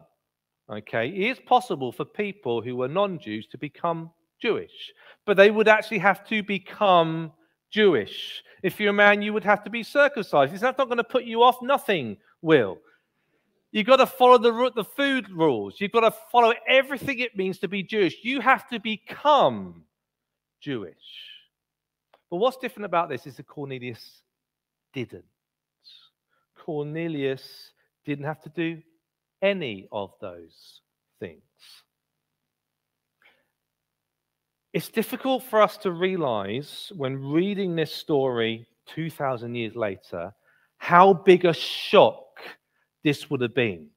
Okay, 0.72 1.10
it 1.10 1.32
is 1.32 1.40
possible 1.46 1.92
for 1.92 2.06
people 2.06 2.62
who 2.62 2.78
were 2.78 2.88
non 2.88 3.20
Jews 3.20 3.48
to 3.48 3.58
become 3.58 4.12
Jewish, 4.41 4.93
but 5.25 5.38
they 5.38 5.51
would 5.51 5.67
actually 5.67 6.00
have 6.00 6.27
to 6.29 6.43
become 6.43 7.31
Jewish. 7.72 8.43
If 8.63 8.79
you're 8.79 8.89
a 8.89 8.93
man, 8.93 9.22
you 9.22 9.34
would 9.34 9.43
have 9.43 9.63
to 9.63 9.69
be 9.69 9.84
circumcised. 9.84 10.53
Is 10.53 10.62
that 10.62 10.77
not 10.77 10.88
going 10.88 10.98
to 10.98 11.03
put 11.03 11.24
you 11.24 11.43
off? 11.43 11.62
Nothing 11.62 12.17
will. 12.41 12.77
You've 13.72 13.86
got 13.86 13.98
to 13.98 14.08
follow 14.08 14.38
the, 14.38 14.72
the 14.75 14.84
food 14.84 15.29
rules. 15.29 15.79
You've 15.79 15.91
got 15.91 16.01
to 16.01 16.13
follow 16.31 16.53
everything 16.67 17.19
it 17.19 17.38
means 17.38 17.60
to 17.60 17.67
be 17.67 17.84
Jewish. 17.84 18.15
You 18.24 18.41
have 18.41 18.67
to 18.69 18.79
become 18.79 19.84
Jewish. 20.60 20.96
But 22.29 22.38
what's 22.38 22.58
different 22.58 22.86
about 22.86 23.10
this 23.10 23.27
is 23.27 23.38
that 23.38 23.48
Cornelius 23.48 24.22
didn't. 24.93 25.25
Cornelius 26.58 27.72
didn't 28.05 28.25
have 28.25 28.41
to 28.41 28.50
do 28.50 28.81
any 29.41 29.88
of 29.91 30.13
those 30.19 30.81
things. 31.19 31.41
It's 34.72 34.90
difficult 34.90 35.44
for 35.44 35.62
us 35.62 35.78
to 35.78 35.92
realize 35.92 36.92
when 36.96 37.32
reading 37.32 37.76
this 37.76 37.92
story 37.92 38.68
2,000 38.88 39.56
years 39.56 39.76
later 39.76 40.32
how 40.78 41.14
big 41.14 41.46
a 41.46 41.54
shock 41.54 42.24
this 43.04 43.30
would 43.30 43.42
have 43.42 43.56
been. 43.56 43.88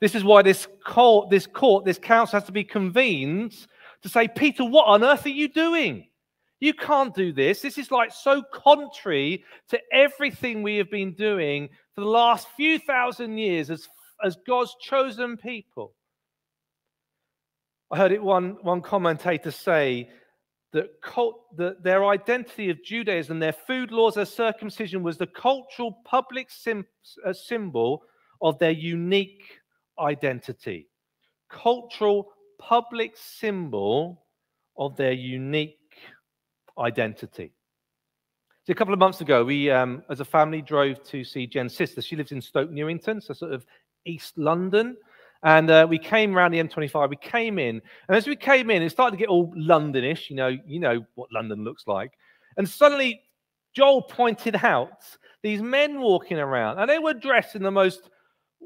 This 0.00 0.14
is 0.14 0.24
why 0.24 0.42
this 0.42 0.66
court, 0.84 1.30
this 1.30 1.46
court, 1.46 1.84
this 1.84 1.98
council 1.98 2.38
has 2.38 2.46
to 2.46 2.52
be 2.52 2.64
convened 2.64 3.54
to 4.02 4.08
say, 4.08 4.26
Peter, 4.26 4.64
what 4.64 4.86
on 4.86 5.04
earth 5.04 5.26
are 5.26 5.30
you 5.30 5.48
doing? 5.48 6.08
You 6.60 6.72
can't 6.74 7.14
do 7.14 7.32
this. 7.32 7.60
This 7.60 7.76
is 7.76 7.90
like 7.90 8.12
so 8.12 8.42
contrary 8.52 9.44
to 9.68 9.80
everything 9.92 10.62
we 10.62 10.76
have 10.76 10.90
been 10.90 11.12
doing 11.12 11.68
for 11.94 12.00
the 12.00 12.08
last 12.08 12.48
few 12.56 12.78
thousand 12.78 13.36
years 13.36 13.70
as, 13.70 13.86
as 14.24 14.36
God's 14.46 14.74
chosen 14.80 15.36
people. 15.36 15.94
I 17.90 17.98
heard 17.98 18.12
it 18.12 18.22
one, 18.22 18.56
one 18.62 18.80
commentator 18.80 19.50
say 19.50 20.08
that, 20.72 21.00
cult, 21.02 21.44
their 21.56 22.06
identity 22.06 22.70
of 22.70 22.82
Judaism, 22.82 23.38
their 23.38 23.52
food 23.52 23.92
laws, 23.92 24.14
their 24.14 24.24
circumcision 24.24 25.02
was 25.02 25.18
the 25.18 25.26
cultural 25.26 26.00
public 26.04 26.50
sim, 26.50 26.86
uh, 27.26 27.32
symbol 27.32 28.02
of 28.40 28.58
their 28.58 28.70
unique 28.70 29.60
identity. 29.98 30.88
Cultural 31.50 32.32
public 32.58 33.16
symbol 33.16 34.24
of 34.76 34.96
their 34.96 35.12
unique 35.12 35.78
identity. 36.78 37.52
So 38.64 38.70
a 38.70 38.74
couple 38.74 38.94
of 38.94 39.00
months 39.00 39.20
ago, 39.20 39.44
we, 39.44 39.70
um, 39.70 40.02
as 40.08 40.20
a 40.20 40.24
family, 40.24 40.62
drove 40.62 41.02
to 41.08 41.24
see 41.24 41.46
Jen's 41.46 41.76
sister. 41.76 42.00
She 42.00 42.16
lives 42.16 42.32
in 42.32 42.40
Stoke 42.40 42.70
Newington, 42.70 43.20
so 43.20 43.34
sort 43.34 43.52
of 43.52 43.66
East 44.06 44.38
London. 44.38 44.96
And 45.44 45.70
uh, 45.70 45.86
we 45.88 45.98
came 45.98 46.36
around 46.36 46.52
the 46.52 46.62
M25. 46.62 47.10
We 47.10 47.16
came 47.16 47.58
in, 47.58 47.82
and 48.08 48.16
as 48.16 48.26
we 48.26 48.36
came 48.36 48.70
in, 48.70 48.82
it 48.82 48.90
started 48.90 49.12
to 49.12 49.16
get 49.16 49.28
all 49.28 49.52
Londonish. 49.56 50.30
You 50.30 50.36
know, 50.36 50.56
you 50.66 50.78
know 50.78 51.04
what 51.14 51.32
London 51.32 51.64
looks 51.64 51.84
like. 51.86 52.12
And 52.56 52.68
suddenly, 52.68 53.20
Joel 53.74 54.02
pointed 54.02 54.56
out 54.62 55.02
these 55.42 55.60
men 55.60 56.00
walking 56.00 56.38
around, 56.38 56.78
and 56.78 56.88
they 56.88 56.98
were 56.98 57.14
dressed 57.14 57.56
in 57.56 57.62
the 57.62 57.70
most 57.70 58.08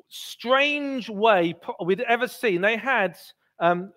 strange 0.08 1.08
way 1.08 1.54
we'd 1.82 2.00
ever 2.02 2.28
seen. 2.28 2.60
They 2.60 2.76
had, 2.76 3.16
um, 3.58 3.92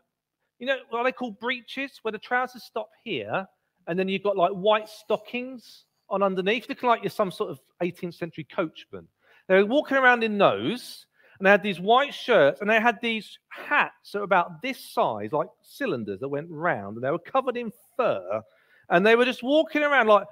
you 0.60 0.68
know, 0.68 0.78
what 0.90 1.04
they 1.04 1.12
call 1.12 1.32
breeches, 1.32 2.00
where 2.02 2.12
the 2.12 2.20
trousers 2.20 2.64
stop 2.64 2.90
here, 3.04 3.46
and 3.88 4.00
then 4.00 4.08
you've 4.08 4.24
got 4.24 4.38
like 4.38 4.52
white 4.52 4.88
stockings 4.88 5.86
on 6.10 6.24
underneath, 6.24 6.70
looking 6.70 6.90
like 6.90 7.04
you're 7.04 7.10
some 7.10 7.32
sort 7.32 7.52
of 7.52 7.60
18th 7.82 8.16
century 8.16 8.48
coachman. 8.56 9.08
They 9.48 9.56
were 9.56 9.66
walking 9.66 9.98
around 9.98 10.24
in 10.24 10.38
those, 10.38 11.08
and 11.40 11.46
they 11.46 11.50
had 11.50 11.64
these 11.64 11.80
white 11.80 12.14
shirts, 12.14 12.60
and 12.60 12.70
they 12.70 12.80
had 12.80 13.00
these 13.02 13.40
hats 13.48 14.12
that 14.12 14.20
were 14.20 14.26
about 14.26 14.62
this 14.62 14.78
size, 14.94 15.32
like 15.32 15.48
cylinders 15.62 16.20
that 16.20 16.28
went 16.28 16.48
round, 16.50 16.98
and 16.98 17.04
they 17.04 17.12
were 17.12 17.18
covered 17.18 17.56
in 17.56 17.72
fur. 17.96 18.42
And 18.90 19.06
they 19.06 19.16
were 19.16 19.26
just 19.26 19.42
walking 19.42 19.84
around 19.84 20.08
like, 20.08 20.28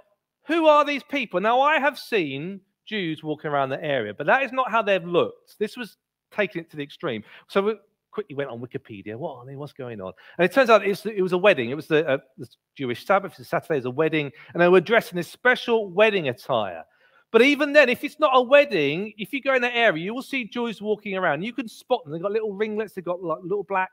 who 0.47 0.67
are 0.67 0.83
these 0.83 1.03
people? 1.03 1.39
Now, 1.39 1.61
I 1.61 1.79
have 1.79 1.97
seen 1.97 2.59
Jews 2.85 3.23
walking 3.23 3.51
around 3.51 3.69
the 3.69 3.83
area, 3.83 4.13
but 4.13 4.27
that 4.27 4.43
is 4.43 4.51
not 4.51 4.69
how 4.69 4.81
they've 4.81 5.03
looked. 5.03 5.57
This 5.59 5.77
was 5.77 5.97
taking 6.31 6.61
it 6.61 6.69
to 6.71 6.77
the 6.77 6.83
extreme. 6.83 7.23
So 7.47 7.61
we 7.61 7.75
quickly 8.11 8.35
went 8.35 8.49
on 8.49 8.59
Wikipedia. 8.59 9.15
What 9.15 9.37
are 9.37 9.45
they? 9.45 9.55
What's 9.55 9.73
going 9.73 10.01
on? 10.01 10.11
And 10.37 10.45
it 10.45 10.53
turns 10.53 10.69
out 10.69 10.85
it 10.85 11.21
was 11.21 11.33
a 11.33 11.37
wedding. 11.37 11.69
It 11.69 11.75
was 11.75 11.87
the, 11.87 12.07
uh, 12.07 12.17
the 12.37 12.47
Jewish 12.75 13.05
Sabbath. 13.05 13.35
Saturday 13.45 13.77
is 13.77 13.85
a 13.85 13.91
wedding, 13.91 14.31
and 14.53 14.61
they 14.61 14.67
were 14.67 14.81
dressed 14.81 15.11
in 15.11 15.17
this 15.17 15.29
special 15.29 15.89
wedding 15.89 16.27
attire. 16.27 16.83
But 17.31 17.41
even 17.41 17.73
then, 17.73 17.89
if 17.89 18.03
it's 18.03 18.19
not 18.19 18.31
a 18.33 18.41
wedding, 18.41 19.13
if 19.17 19.33
you 19.33 19.41
go 19.41 19.53
in 19.53 19.61
that 19.61 19.75
area, 19.75 20.03
you 20.03 20.13
will 20.13 20.21
see 20.21 20.45
Jews 20.45 20.81
walking 20.81 21.15
around. 21.15 21.43
You 21.43 21.53
can 21.53 21.67
spot 21.67 22.03
them. 22.03 22.13
They've 22.13 22.21
got 22.21 22.31
little 22.31 22.53
ringlets, 22.53 22.93
they've 22.93 23.03
got 23.03 23.21
like 23.21 23.39
little 23.43 23.63
black 23.63 23.89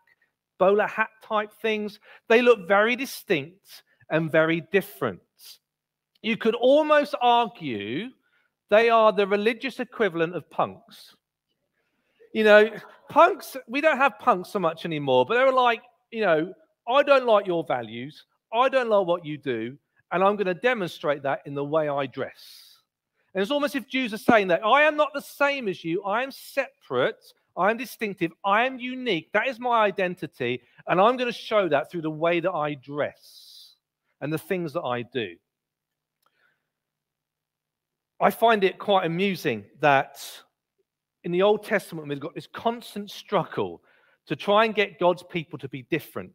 bowler 0.59 0.87
hat 0.87 1.09
type 1.23 1.53
things. 1.61 1.99
They 2.29 2.43
look 2.43 2.69
very 2.69 2.97
distinct 2.97 3.83
and 4.11 4.31
very 4.31 4.63
different. 4.73 5.21
You 6.23 6.37
could 6.37 6.55
almost 6.55 7.15
argue 7.21 8.09
they 8.71 8.89
are 8.89 9.13
the 9.13 9.27
religious 9.27 9.81
equivalent 9.81 10.35
of 10.35 10.49
punks. 10.51 11.15
You 12.33 12.45
know, 12.45 12.71
punks, 13.09 13.57
we 13.69 13.81
don't 13.81 13.99
have 13.99 14.19
punks 14.19 14.51
so 14.51 14.59
much 14.59 14.85
anymore, 14.85 15.27
but 15.27 15.37
they 15.39 15.45
were 15.45 15.53
like, 15.53 15.83
you 16.11 16.23
know, 16.23 16.53
I 16.89 17.03
don't 17.03 17.27
like 17.27 17.47
your 17.47 17.65
values. 17.65 18.25
I 18.53 18.69
don't 18.69 18.89
like 18.89 19.07
what 19.07 19.25
you 19.25 19.39
do. 19.39 19.77
And 20.13 20.23
I'm 20.23 20.37
going 20.37 20.47
to 20.47 20.55
demonstrate 20.55 21.23
that 21.25 21.41
in 21.47 21.55
the 21.55 21.65
way 21.65 21.89
I 21.89 22.07
dress. 22.07 22.64
And 23.35 23.43
it's 23.43 23.51
almost 23.51 23.75
as 23.75 23.83
if 23.83 23.89
Jews 23.89 24.15
are 24.15 24.19
saying 24.19 24.49
that 24.49 24.65
I 24.65 24.83
am 24.83 24.97
not 24.97 25.13
the 25.13 25.21
same 25.21 25.67
as 25.69 25.85
you, 25.85 26.05
I 26.05 26.23
am 26.23 26.31
separate, 26.31 27.25
I 27.57 27.71
am 27.71 27.77
distinctive, 27.77 28.31
I 28.45 28.65
am 28.65 28.79
unique. 28.79 29.33
That 29.33 29.49
is 29.49 29.59
my 29.59 29.83
identity. 29.83 30.63
And 30.87 31.01
I'm 31.01 31.17
going 31.17 31.33
to 31.33 31.39
show 31.39 31.69
that 31.69 31.91
through 31.91 32.03
the 32.03 32.11
way 32.11 32.41
that 32.41 32.53
I 32.53 32.75
dress 32.75 33.75
and 34.21 34.33
the 34.33 34.39
things 34.39 34.73
that 34.75 34.83
I 34.83 35.03
do. 35.03 35.35
I 38.21 38.31
find 38.31 38.63
it 38.63 38.79
quite 38.79 39.05
amusing 39.05 39.65
that 39.81 40.21
in 41.25 41.33
the 41.33 41.43
Old 41.43 41.65
Testament, 41.65 42.09
we've 42.09 42.21
got 42.21 42.35
this 42.35 42.47
constant 42.47 43.11
struggle 43.11 43.83
to 44.27 44.37
try 44.37 44.65
and 44.65 44.75
get 44.75 45.01
God's 45.01 45.25
people 45.25 45.59
to 45.59 45.69
be 45.69 45.83
different, 45.83 46.33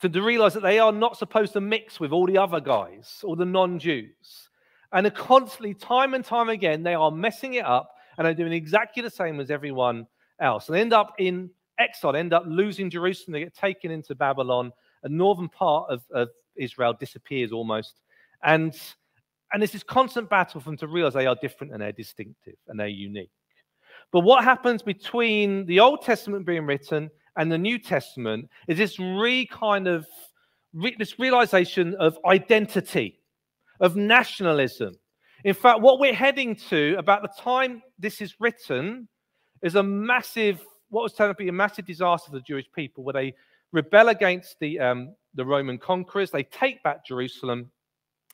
to, 0.00 0.08
to 0.08 0.22
realize 0.22 0.54
that 0.54 0.62
they 0.62 0.78
are 0.78 0.92
not 0.92 1.16
supposed 1.16 1.54
to 1.54 1.60
mix 1.60 1.98
with 1.98 2.12
all 2.12 2.26
the 2.26 2.38
other 2.38 2.60
guys, 2.60 3.20
all 3.24 3.34
the 3.34 3.44
non 3.44 3.78
Jews. 3.78 4.50
And 4.94 5.12
constantly, 5.12 5.74
time 5.74 6.14
and 6.14 6.24
time 6.24 6.48
again, 6.48 6.84
they 6.84 6.94
are 6.94 7.10
messing 7.10 7.54
it 7.54 7.64
up 7.66 7.96
and 8.16 8.24
they're 8.24 8.32
doing 8.32 8.52
exactly 8.52 9.02
the 9.02 9.10
same 9.10 9.40
as 9.40 9.50
everyone 9.50 10.06
else. 10.40 10.68
And 10.68 10.76
they 10.76 10.80
end 10.80 10.92
up 10.92 11.14
in 11.18 11.50
exile, 11.78 12.12
they 12.12 12.20
end 12.20 12.32
up 12.32 12.44
losing 12.46 12.88
Jerusalem, 12.88 13.32
they 13.32 13.40
get 13.40 13.54
taken 13.54 13.90
into 13.90 14.14
Babylon. 14.14 14.72
A 15.02 15.08
northern 15.08 15.48
part 15.48 15.90
of, 15.90 16.02
of 16.12 16.28
Israel 16.56 16.94
disappears 16.98 17.50
almost. 17.50 18.00
And, 18.44 18.72
and 19.52 19.60
there's 19.60 19.72
this 19.72 19.82
constant 19.82 20.30
battle 20.30 20.60
for 20.60 20.70
them 20.70 20.76
to 20.78 20.86
realize 20.86 21.12
they 21.14 21.26
are 21.26 21.36
different 21.42 21.72
and 21.72 21.82
they're 21.82 21.92
distinctive 21.92 22.54
and 22.68 22.78
they're 22.78 22.86
unique. 22.86 23.32
But 24.12 24.20
what 24.20 24.44
happens 24.44 24.80
between 24.80 25.66
the 25.66 25.80
Old 25.80 26.02
Testament 26.02 26.46
being 26.46 26.66
written 26.66 27.10
and 27.36 27.50
the 27.50 27.58
New 27.58 27.80
Testament 27.80 28.48
is 28.68 28.78
this 28.78 29.00
re 29.00 29.46
kind 29.46 29.88
of 29.88 30.06
re, 30.72 30.94
this 30.96 31.18
realization 31.18 31.96
of 31.96 32.16
identity 32.24 33.18
of 33.84 33.96
nationalism. 33.96 34.94
In 35.44 35.52
fact, 35.52 35.82
what 35.82 36.00
we're 36.00 36.14
heading 36.14 36.56
to 36.70 36.96
about 36.98 37.20
the 37.20 37.28
time 37.38 37.82
this 37.98 38.22
is 38.22 38.34
written 38.40 39.08
is 39.62 39.74
a 39.74 39.82
massive, 39.82 40.64
what 40.88 41.02
was 41.02 41.12
turned 41.12 41.28
out 41.28 41.38
to 41.38 41.44
be 41.44 41.50
a 41.50 41.52
massive 41.52 41.84
disaster 41.84 42.30
for 42.30 42.36
the 42.36 42.42
Jewish 42.42 42.64
people, 42.74 43.04
where 43.04 43.12
they 43.12 43.34
rebel 43.70 44.08
against 44.08 44.56
the, 44.58 44.80
um, 44.80 45.14
the 45.34 45.44
Roman 45.44 45.76
conquerors, 45.76 46.30
they 46.30 46.44
take 46.44 46.82
back 46.82 47.04
Jerusalem, 47.04 47.70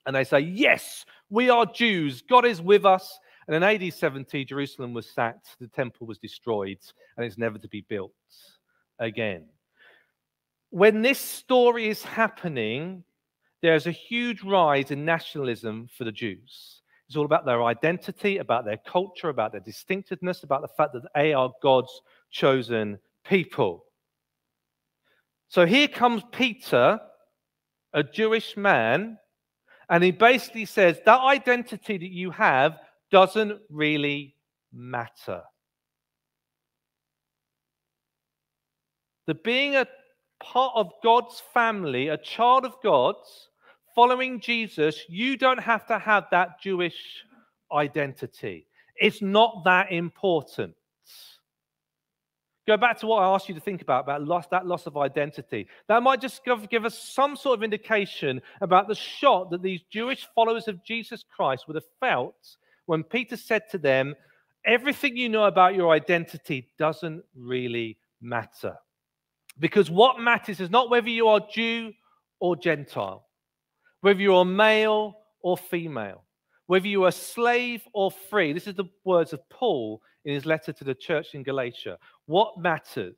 and 0.07 0.15
they 0.15 0.23
say, 0.23 0.39
Yes, 0.39 1.05
we 1.31 1.51
are 1.51 1.67
Jews, 1.67 2.23
God 2.23 2.45
is 2.45 2.63
with 2.63 2.87
us. 2.87 3.19
And 3.49 3.57
in 3.57 3.65
AD 3.65 3.93
70, 3.93 4.45
Jerusalem 4.45 4.95
was 4.95 5.11
sacked, 5.11 5.57
the 5.59 5.67
temple 5.67 6.07
was 6.07 6.19
destroyed, 6.19 6.79
and 7.17 7.27
it's 7.27 7.39
never 7.39 7.59
to 7.59 7.69
be 7.69 7.85
built 7.89 8.13
again. 9.01 9.47
When 10.69 11.03
this 11.03 11.19
story 11.19 11.89
is 11.89 12.05
happening, 12.05 13.03
there's 13.63 13.87
a 13.87 13.93
huge 13.93 14.43
rise 14.43 14.91
in 14.91 15.05
nationalism 15.05 15.89
for 15.97 16.05
the 16.05 16.13
Jews. 16.13 16.81
It's 17.07 17.17
all 17.17 17.25
about 17.25 17.45
their 17.45 17.65
identity, 17.65 18.39
about 18.39 18.65
their 18.65 18.79
culture, 18.79 19.29
about 19.29 19.53
their 19.53 19.61
distinctiveness, 19.61 20.45
about 20.45 20.63
the 20.63 20.69
fact 20.69 20.93
that 20.93 21.03
they 21.15 21.33
are 21.33 21.53
God's 21.63 22.01
chosen 22.31 22.99
people. 23.25 23.85
So 25.49 25.67
here 25.67 25.89
comes 25.89 26.23
Peter, 26.31 27.01
a 27.93 28.03
Jewish 28.05 28.57
man, 28.57 29.19
and 29.89 30.05
he 30.05 30.13
basically 30.13 30.65
says 30.65 31.01
that 31.05 31.21
identity 31.21 31.99
that 31.99 32.11
you 32.11 32.31
have 32.31 32.79
doesn't 33.11 33.61
really 33.69 34.37
matter. 34.73 35.43
The 39.27 39.35
being 39.35 39.75
a 39.75 39.87
part 40.41 40.73
of 40.77 40.93
God's 41.03 41.43
family, 41.53 42.09
a 42.09 42.17
child 42.17 42.65
of 42.65 42.75
God's, 42.83 43.50
following 43.95 44.41
Jesus, 44.41 45.05
you 45.09 45.37
don't 45.37 45.61
have 45.61 45.87
to 45.87 45.99
have 45.99 46.27
that 46.31 46.61
Jewish 46.61 47.25
identity. 47.73 48.67
It's 48.97 49.23
not 49.23 49.65
that 49.65 49.93
important. 49.93 50.75
Go 52.67 52.77
back 52.77 52.99
to 53.01 53.07
what 53.07 53.23
I 53.23 53.35
asked 53.35 53.49
you 53.49 53.55
to 53.55 53.61
think 53.61 53.83
about, 53.83 54.05
about 54.05 54.23
loss, 54.23 54.47
that 54.49 54.67
loss 54.67 54.87
of 54.87 54.97
identity. 54.97 55.67
That 55.89 56.03
might 56.03 56.21
just 56.21 56.45
give, 56.45 56.69
give 56.69 56.85
us 56.85 56.97
some 56.97 57.35
sort 57.35 57.59
of 57.59 57.65
indication 57.65 58.41
about 58.61 58.87
the 58.87 58.95
shock 58.95 59.51
that 59.51 59.63
these 59.63 59.81
Jewish 59.91 60.29
followers 60.35 60.69
of 60.69 60.85
Jesus 60.85 61.25
Christ 61.35 61.67
would 61.67 61.75
have 61.75 61.85
felt 61.99 62.57
when 62.87 63.03
Peter 63.03 63.37
said 63.37 63.63
to 63.71 63.79
them, 63.79 64.15
Everything 64.65 65.17
you 65.17 65.31
know 65.31 65.45
about 65.45 65.75
your 65.75 65.91
identity 65.91 66.69
doesn't 66.79 67.25
really 67.35 67.97
matter. 68.21 68.77
Because 69.59 69.91
what 69.91 70.21
matters 70.21 70.61
is 70.61 70.71
not 70.71 70.91
whether 70.91 71.09
you 71.09 71.29
are 71.29 71.41
Jew 71.53 71.93
or 72.41 72.57
Gentile, 72.57 73.25
whether 74.01 74.21
you're 74.21 74.45
male 74.45 75.17
or 75.43 75.57
female, 75.57 76.25
whether 76.67 76.89
you 76.89 77.05
are 77.05 77.11
slave 77.11 77.83
or 77.93 78.11
free. 78.11 78.53
This 78.53 78.67
is 78.67 78.75
the 78.75 78.89
words 79.05 79.33
of 79.33 79.49
Paul 79.49 80.01
in 80.25 80.35
his 80.35 80.47
letter 80.47 80.73
to 80.73 80.85
the 80.85 80.95
church 80.95 81.35
in 81.35 81.43
Galatia. 81.43 81.99
What 82.27 82.59
matters 82.59 83.17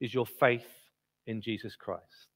is 0.00 0.12
your 0.12 0.26
faith 0.26 0.66
in 1.26 1.40
Jesus 1.40 1.74
Christ, 1.76 2.28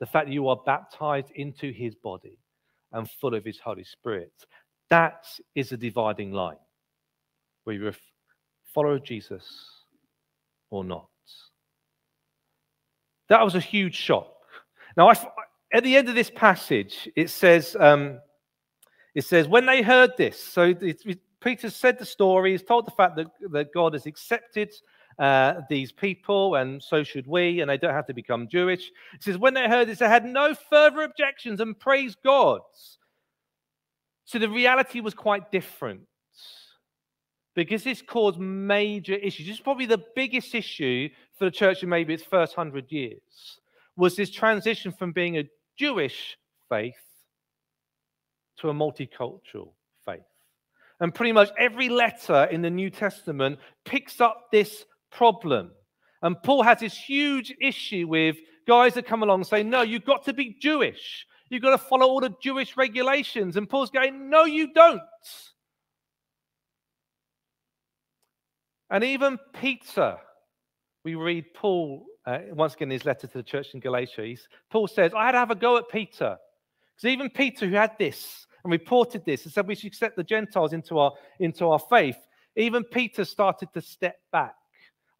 the 0.00 0.06
fact 0.06 0.26
that 0.26 0.32
you 0.32 0.48
are 0.48 0.60
baptized 0.66 1.30
into 1.34 1.72
his 1.72 1.94
body 1.94 2.38
and 2.92 3.08
full 3.10 3.34
of 3.34 3.44
his 3.44 3.58
Holy 3.58 3.84
Spirit. 3.84 4.32
That 4.90 5.26
is 5.54 5.72
a 5.72 5.76
dividing 5.76 6.32
line 6.32 6.56
where 7.64 7.76
you 7.76 7.92
follow 8.74 8.98
Jesus 8.98 9.46
or 10.70 10.84
not. 10.84 11.08
That 13.28 13.44
was 13.44 13.54
a 13.54 13.60
huge 13.60 13.94
shock. 13.94 14.32
Now, 14.96 15.10
I, 15.10 15.16
at 15.72 15.84
the 15.84 15.96
end 15.96 16.08
of 16.08 16.14
this 16.14 16.30
passage, 16.30 17.08
it 17.14 17.30
says, 17.30 17.76
um, 17.78 18.20
it 19.14 19.24
says, 19.24 19.48
when 19.48 19.66
they 19.66 19.82
heard 19.82 20.16
this, 20.16 20.42
so 20.42 20.74
it, 20.80 21.02
Peter 21.40 21.70
said 21.70 21.98
the 21.98 22.06
story, 22.06 22.52
he's 22.52 22.62
told 22.62 22.86
the 22.86 22.92
fact 22.92 23.16
that, 23.16 23.26
that 23.50 23.72
God 23.72 23.92
has 23.92 24.06
accepted 24.06 24.72
uh, 25.18 25.60
these 25.68 25.92
people, 25.92 26.54
and 26.54 26.82
so 26.82 27.02
should 27.02 27.26
we, 27.26 27.60
and 27.60 27.70
they 27.70 27.76
don't 27.76 27.94
have 27.94 28.06
to 28.06 28.14
become 28.14 28.48
Jewish. 28.48 28.90
It 29.14 29.22
says, 29.22 29.36
when 29.36 29.54
they 29.54 29.68
heard 29.68 29.88
this, 29.88 29.98
they 29.98 30.08
had 30.08 30.24
no 30.24 30.54
further 30.54 31.02
objections 31.02 31.60
and 31.60 31.78
praised 31.78 32.18
God. 32.24 32.60
So 34.24 34.38
the 34.38 34.48
reality 34.48 35.00
was 35.00 35.14
quite 35.14 35.50
different 35.50 36.02
because 37.54 37.82
this 37.82 38.02
caused 38.02 38.38
major 38.38 39.14
issues. 39.14 39.46
This 39.46 39.56
is 39.56 39.60
probably 39.60 39.86
the 39.86 40.04
biggest 40.14 40.54
issue 40.54 41.08
for 41.36 41.46
the 41.46 41.50
church 41.50 41.82
in 41.82 41.88
maybe 41.88 42.14
its 42.14 42.22
first 42.22 42.54
hundred 42.54 42.92
years, 42.92 43.58
was 43.96 44.14
this 44.14 44.30
transition 44.30 44.92
from 44.92 45.12
being 45.12 45.38
a 45.38 45.48
Jewish 45.78 46.36
faith 46.68 46.94
to 48.58 48.68
a 48.68 48.74
multicultural 48.74 49.72
faith. 50.04 50.20
And 51.00 51.14
pretty 51.14 51.32
much 51.32 51.50
every 51.58 51.88
letter 51.88 52.44
in 52.50 52.62
the 52.62 52.70
New 52.70 52.90
Testament 52.90 53.58
picks 53.84 54.20
up 54.20 54.48
this 54.50 54.84
problem. 55.10 55.70
And 56.22 56.40
Paul 56.42 56.62
has 56.64 56.80
this 56.80 56.96
huge 56.96 57.54
issue 57.60 58.08
with 58.08 58.36
guys 58.66 58.94
that 58.94 59.06
come 59.06 59.22
along 59.22 59.44
saying, 59.44 59.70
No, 59.70 59.82
you've 59.82 60.04
got 60.04 60.24
to 60.24 60.32
be 60.32 60.56
Jewish. 60.60 61.26
You've 61.48 61.62
got 61.62 61.70
to 61.70 61.78
follow 61.78 62.06
all 62.06 62.20
the 62.20 62.34
Jewish 62.42 62.76
regulations. 62.76 63.56
And 63.56 63.68
Paul's 63.68 63.90
going, 63.90 64.28
No, 64.28 64.44
you 64.44 64.72
don't. 64.72 65.00
And 68.90 69.04
even 69.04 69.38
Peter, 69.54 70.16
we 71.04 71.14
read 71.14 71.54
Paul 71.54 72.07
uh, 72.28 72.40
once 72.52 72.74
again 72.74 72.88
in 72.88 72.92
his 72.92 73.06
letter 73.06 73.26
to 73.26 73.38
the 73.38 73.42
church 73.42 73.72
in 73.72 73.80
Galatia. 73.80 74.36
Paul 74.70 74.86
says, 74.86 75.12
I 75.14 75.26
had 75.26 75.32
to 75.32 75.38
have 75.38 75.50
a 75.50 75.54
go 75.54 75.78
at 75.78 75.88
Peter. 75.88 76.36
Because 76.94 77.10
even 77.10 77.30
Peter, 77.30 77.66
who 77.66 77.74
had 77.74 77.96
this 77.98 78.46
and 78.64 78.70
reported 78.70 79.24
this 79.24 79.44
and 79.44 79.52
said 79.52 79.66
we 79.66 79.74
should 79.74 79.86
accept 79.86 80.16
the 80.16 80.24
Gentiles 80.24 80.74
into 80.74 80.98
our, 80.98 81.12
into 81.40 81.66
our 81.66 81.78
faith, 81.78 82.18
even 82.56 82.84
Peter 82.84 83.24
started 83.24 83.72
to 83.72 83.80
step 83.80 84.18
back 84.30 84.56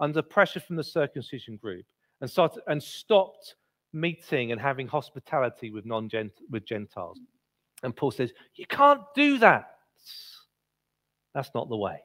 under 0.00 0.21
pressure 0.21 0.61
from 0.61 0.77
the 0.77 0.85
circumcision 0.85 1.57
group 1.57 1.87
and, 2.21 2.31
started, 2.31 2.62
and 2.67 2.83
stopped 2.83 3.55
meeting 3.95 4.53
and 4.53 4.61
having 4.61 4.87
hospitality 4.87 5.71
with 5.71 5.87
non 5.87 6.11
with 6.50 6.67
Gentiles. 6.67 7.19
And 7.83 7.97
Paul 7.97 8.11
says, 8.11 8.33
You 8.55 8.67
can't 8.67 9.03
do 9.15 9.38
that. 9.38 9.71
That's 11.35 11.50
not 11.55 11.71
the 11.71 11.77
way. 11.77 12.01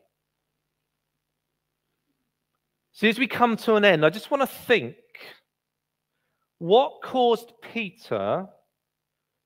See, 2.96 3.10
as 3.10 3.18
we 3.18 3.26
come 3.26 3.58
to 3.58 3.74
an 3.74 3.84
end, 3.84 4.06
I 4.06 4.12
just 4.12 4.30
want 4.30 4.42
to 4.42 4.48
think 4.48 4.96
what 6.60 7.02
caused 7.02 7.52
Peter 7.74 8.46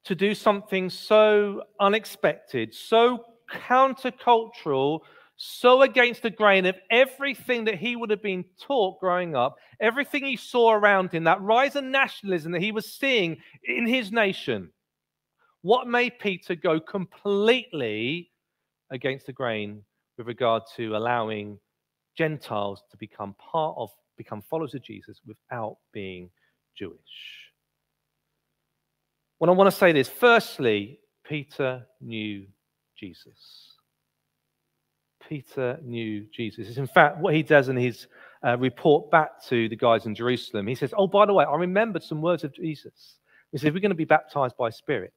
to 0.04 0.16
do 0.16 0.36
something 0.36 0.90
so 0.90 1.64
unexpected, 1.80 2.74
so 2.74 3.24
countercultural, 3.50 5.00
so 5.38 5.82
against 5.84 6.24
the 6.24 6.30
grain 6.30 6.66
of 6.66 6.76
everything 6.92 7.64
that 7.66 7.76
he 7.76 7.96
would 7.96 8.10
have 8.10 8.22
been 8.22 8.44
taught 8.60 9.00
growing 9.00 9.34
up, 9.34 9.56
everything 9.80 10.26
he 10.26 10.36
saw 10.36 10.74
around 10.74 11.12
him, 11.12 11.24
that 11.24 11.42
rise 11.42 11.78
of 11.78 11.86
nationalism 11.86 12.52
that 12.52 12.62
he 12.62 12.74
was 12.74 12.94
seeing 12.94 13.38
in 13.64 13.88
his 13.88 14.12
nation. 14.12 14.72
What 15.62 15.88
made 15.88 16.20
Peter 16.20 16.54
go 16.54 16.82
completely 16.82 18.30
against 18.90 19.26
the 19.26 19.34
grain 19.34 19.84
with 20.18 20.28
regard 20.28 20.64
to 20.76 20.98
allowing 20.98 21.60
Gentiles 22.18 22.84
to 22.92 22.98
become 22.98 23.36
part 23.36 23.76
of, 23.78 23.92
become 24.18 24.42
followers 24.42 24.74
of 24.74 24.82
Jesus 24.82 25.22
without 25.26 25.78
being 25.94 26.30
Jewish? 26.76 26.98
Well, 29.40 29.52
I 29.52 29.54
want 29.54 29.72
to 29.72 29.78
say 29.78 29.92
this. 29.92 30.10
Firstly, 30.10 31.00
Peter 31.24 31.86
knew 32.02 32.46
Jesus. 32.98 33.76
Peter 35.28 35.78
knew 35.84 36.26
Jesus. 36.34 36.68
It's 36.68 36.78
in 36.78 36.88
fact 36.88 37.20
what 37.20 37.34
he 37.34 37.44
does 37.44 37.70
in 37.70 37.76
his 37.76 38.08
uh, 38.46 38.58
report 38.58 39.12
back 39.12 39.44
to 39.46 39.68
the 39.70 39.76
guys 39.76 40.06
in 40.06 40.16
Jerusalem. 40.16 40.68
He 40.68 40.76
says, 40.76 40.94
Oh, 40.98 41.08
by 41.08 41.26
the 41.26 41.34
way, 41.34 41.46
I 41.46 41.56
remembered 41.56 42.04
some 42.04 42.22
words 42.22 42.44
of 42.44 42.54
Jesus. 42.54 43.18
He 43.52 43.58
says, 43.58 43.74
We're 43.74 43.80
going 43.80 43.90
to 43.90 43.96
be 43.96 44.06
baptized 44.06 44.58
by 44.58 44.70
Spirit. 44.70 45.14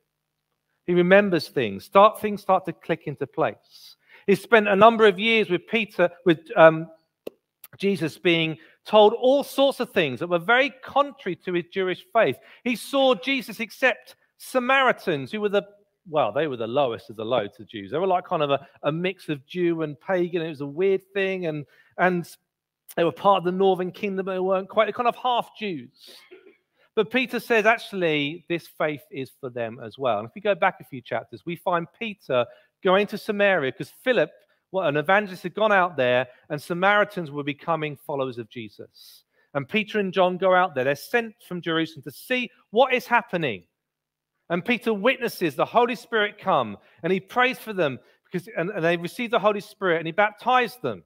He 0.86 0.94
remembers 0.94 1.48
things. 1.48 1.84
Start 1.84 2.20
things 2.20 2.42
start 2.42 2.64
to 2.66 2.72
click 2.72 3.02
into 3.06 3.26
place. 3.26 3.96
He 4.26 4.34
spent 4.34 4.68
a 4.68 4.76
number 4.76 5.06
of 5.06 5.18
years 5.18 5.50
with 5.50 5.66
Peter, 5.66 6.10
with 6.24 6.40
um, 6.56 6.88
Jesus 7.78 8.18
being 8.18 8.58
told 8.84 9.12
all 9.14 9.44
sorts 9.44 9.80
of 9.80 9.92
things 9.92 10.20
that 10.20 10.28
were 10.28 10.38
very 10.38 10.72
contrary 10.82 11.36
to 11.36 11.52
his 11.54 11.66
Jewish 11.72 12.04
faith. 12.12 12.36
He 12.64 12.76
saw 12.76 13.14
Jesus 13.14 13.60
accept 13.60 14.16
Samaritans, 14.38 15.32
who 15.32 15.40
were 15.40 15.48
the 15.48 15.64
well, 16.08 16.32
they 16.32 16.46
were 16.46 16.56
the 16.56 16.66
lowest 16.66 17.10
of 17.10 17.16
the 17.16 17.24
low 17.24 17.46
to 17.46 17.64
Jews. 17.64 17.90
They 17.90 17.98
were 17.98 18.06
like 18.06 18.24
kind 18.24 18.42
of 18.42 18.50
a, 18.50 18.66
a 18.82 18.90
mix 18.90 19.28
of 19.28 19.46
Jew 19.46 19.82
and 19.82 20.00
pagan. 20.00 20.42
It 20.42 20.48
was 20.48 20.60
a 20.60 20.66
weird 20.66 21.02
thing. 21.12 21.46
And, 21.46 21.66
and 21.98 22.28
they 22.96 23.04
were 23.04 23.12
part 23.12 23.38
of 23.38 23.44
the 23.44 23.52
northern 23.52 23.92
kingdom, 23.92 24.26
they 24.26 24.38
weren't 24.38 24.68
quite 24.68 24.92
kind 24.94 25.08
of 25.08 25.16
half 25.16 25.50
Jews. 25.56 25.90
But 26.96 27.10
Peter 27.10 27.38
says, 27.38 27.66
actually, 27.66 28.44
this 28.48 28.66
faith 28.66 29.02
is 29.10 29.30
for 29.40 29.48
them 29.48 29.78
as 29.82 29.96
well. 29.96 30.18
And 30.18 30.28
if 30.28 30.34
we 30.34 30.40
go 30.40 30.54
back 30.54 30.78
a 30.80 30.84
few 30.84 31.00
chapters, 31.00 31.42
we 31.46 31.54
find 31.54 31.86
Peter 31.98 32.44
going 32.82 33.06
to 33.08 33.18
Samaria 33.18 33.72
because 33.72 33.92
Philip, 34.02 34.30
well, 34.72 34.86
an 34.86 34.96
evangelist, 34.96 35.42
had 35.42 35.54
gone 35.54 35.72
out 35.72 35.96
there 35.96 36.28
and 36.48 36.60
Samaritans 36.60 37.30
were 37.30 37.44
becoming 37.44 37.96
followers 37.96 38.38
of 38.38 38.48
Jesus. 38.48 39.24
And 39.54 39.68
Peter 39.68 39.98
and 39.98 40.12
John 40.12 40.36
go 40.36 40.54
out 40.54 40.74
there. 40.74 40.84
They're 40.84 40.94
sent 40.94 41.34
from 41.46 41.60
Jerusalem 41.60 42.02
to 42.04 42.12
see 42.12 42.50
what 42.70 42.94
is 42.94 43.06
happening. 43.06 43.64
And 44.48 44.64
Peter 44.64 44.94
witnesses 44.94 45.54
the 45.54 45.64
Holy 45.64 45.96
Spirit 45.96 46.38
come 46.38 46.76
and 47.02 47.12
he 47.12 47.20
prays 47.20 47.58
for 47.58 47.72
them 47.72 47.98
because 48.30 48.48
and, 48.56 48.70
and 48.70 48.84
they 48.84 48.96
receive 48.96 49.30
the 49.30 49.38
Holy 49.38 49.60
Spirit 49.60 49.98
and 49.98 50.06
he 50.06 50.12
baptized 50.12 50.82
them. 50.82 51.02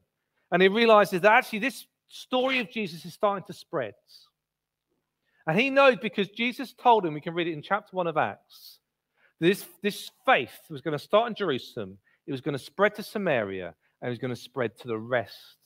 And 0.52 0.62
he 0.62 0.68
realizes 0.68 1.22
that 1.22 1.32
actually 1.32 1.60
this 1.60 1.86
story 2.08 2.58
of 2.60 2.70
Jesus 2.70 3.04
is 3.04 3.14
starting 3.14 3.44
to 3.46 3.52
spread. 3.52 3.94
And 5.46 5.58
he 5.58 5.68
knows 5.68 5.96
because 6.00 6.28
Jesus 6.28 6.72
told 6.72 7.04
him, 7.04 7.12
we 7.12 7.20
can 7.20 7.34
read 7.34 7.48
it 7.48 7.52
in 7.52 7.62
chapter 7.62 7.94
1 7.94 8.06
of 8.06 8.16
Acts, 8.16 8.78
this, 9.40 9.64
this 9.82 10.10
faith 10.24 10.52
was 10.70 10.80
going 10.80 10.96
to 10.96 11.04
start 11.04 11.28
in 11.28 11.34
Jerusalem, 11.34 11.98
it 12.26 12.32
was 12.32 12.40
going 12.40 12.56
to 12.56 12.62
spread 12.62 12.94
to 12.96 13.02
Samaria, 13.02 13.74
and 14.00 14.08
it 14.08 14.10
was 14.10 14.18
going 14.18 14.34
to 14.34 14.40
spread 14.40 14.78
to 14.78 14.88
the 14.88 14.98
rest 14.98 15.58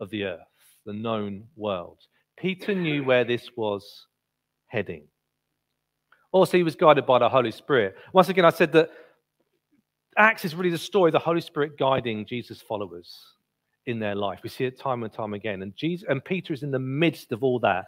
of 0.00 0.10
the 0.10 0.24
earth, 0.24 0.40
the 0.84 0.92
known 0.92 1.44
world. 1.56 1.98
Peter 2.38 2.74
knew 2.74 3.02
where 3.02 3.24
this 3.24 3.48
was 3.56 4.06
heading. 4.66 5.04
Also, 6.32 6.56
he 6.56 6.62
was 6.62 6.76
guided 6.76 7.06
by 7.06 7.18
the 7.18 7.28
Holy 7.28 7.50
Spirit. 7.50 7.96
Once 8.12 8.28
again, 8.28 8.44
I 8.44 8.50
said 8.50 8.72
that 8.72 8.90
Acts 10.18 10.44
is 10.44 10.54
really 10.54 10.70
the 10.70 10.78
story 10.78 11.08
of 11.08 11.12
the 11.12 11.18
Holy 11.18 11.40
Spirit 11.40 11.78
guiding 11.78 12.26
Jesus' 12.26 12.60
followers 12.60 13.14
in 13.86 13.98
their 13.98 14.14
life. 14.14 14.40
We 14.42 14.48
see 14.48 14.64
it 14.64 14.78
time 14.78 15.02
and 15.02 15.12
time 15.12 15.34
again. 15.34 15.62
And 15.62 15.74
Jesus 15.76 16.06
and 16.08 16.24
Peter 16.24 16.52
is 16.52 16.62
in 16.62 16.70
the 16.70 16.78
midst 16.78 17.32
of 17.32 17.42
all 17.42 17.58
that. 17.60 17.86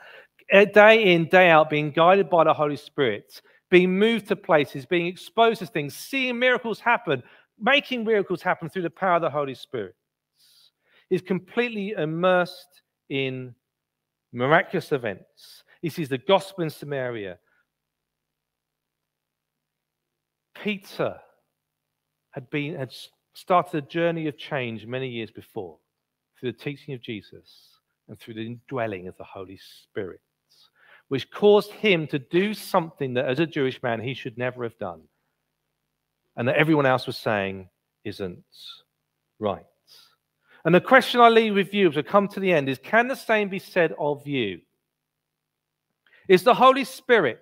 Day 0.72 1.14
in, 1.14 1.28
day 1.28 1.50
out, 1.50 1.68
being 1.68 1.90
guided 1.90 2.30
by 2.30 2.44
the 2.44 2.54
Holy 2.54 2.76
Spirit, 2.76 3.42
being 3.70 3.98
moved 3.98 4.28
to 4.28 4.36
places, 4.36 4.86
being 4.86 5.06
exposed 5.06 5.58
to 5.60 5.66
things, 5.66 5.94
seeing 5.94 6.38
miracles 6.38 6.80
happen, 6.80 7.22
making 7.60 8.04
miracles 8.04 8.42
happen 8.42 8.68
through 8.68 8.82
the 8.82 8.90
power 8.90 9.16
of 9.16 9.22
the 9.22 9.30
Holy 9.30 9.54
Spirit. 9.54 9.94
He's 11.10 11.22
completely 11.22 11.90
immersed 11.90 12.82
in 13.08 13.54
miraculous 14.32 14.92
events. 14.92 15.64
He 15.80 15.90
sees 15.90 16.08
the 16.08 16.18
gospel 16.18 16.64
in 16.64 16.70
Samaria. 16.70 17.38
Peter 20.62 21.16
had 22.30 22.50
been 22.50 22.74
had 22.74 22.92
started 23.34 23.84
a 23.84 23.86
journey 23.86 24.26
of 24.26 24.36
change 24.36 24.84
many 24.86 25.08
years 25.08 25.30
before 25.30 25.78
through 26.38 26.52
the 26.52 26.58
teaching 26.58 26.94
of 26.94 27.00
Jesus, 27.00 27.78
and 28.08 28.18
through 28.18 28.34
the 28.34 28.46
indwelling 28.46 29.08
of 29.08 29.16
the 29.16 29.24
Holy 29.24 29.58
Spirit, 29.58 30.20
which 31.08 31.30
caused 31.30 31.72
him 31.72 32.06
to 32.08 32.18
do 32.18 32.54
something 32.54 33.14
that, 33.14 33.26
as 33.26 33.40
a 33.40 33.46
Jewish 33.46 33.82
man, 33.82 34.00
he 34.00 34.14
should 34.14 34.38
never 34.38 34.62
have 34.62 34.78
done, 34.78 35.02
and 36.36 36.46
that 36.48 36.56
everyone 36.56 36.86
else 36.86 37.06
was 37.06 37.16
saying 37.16 37.68
isn't 38.04 38.44
right. 39.38 39.64
And 40.64 40.74
the 40.74 40.80
question 40.80 41.20
I 41.20 41.28
leave 41.28 41.54
with 41.54 41.72
you 41.72 41.88
as 41.88 41.96
we 41.96 42.02
come 42.02 42.28
to 42.28 42.40
the 42.40 42.52
end 42.52 42.68
is 42.68 42.78
can 42.78 43.08
the 43.08 43.14
same 43.14 43.48
be 43.48 43.58
said 43.58 43.94
of 43.98 44.26
you? 44.26 44.60
Is 46.28 46.42
the 46.42 46.54
Holy 46.54 46.84
Spirit, 46.84 47.40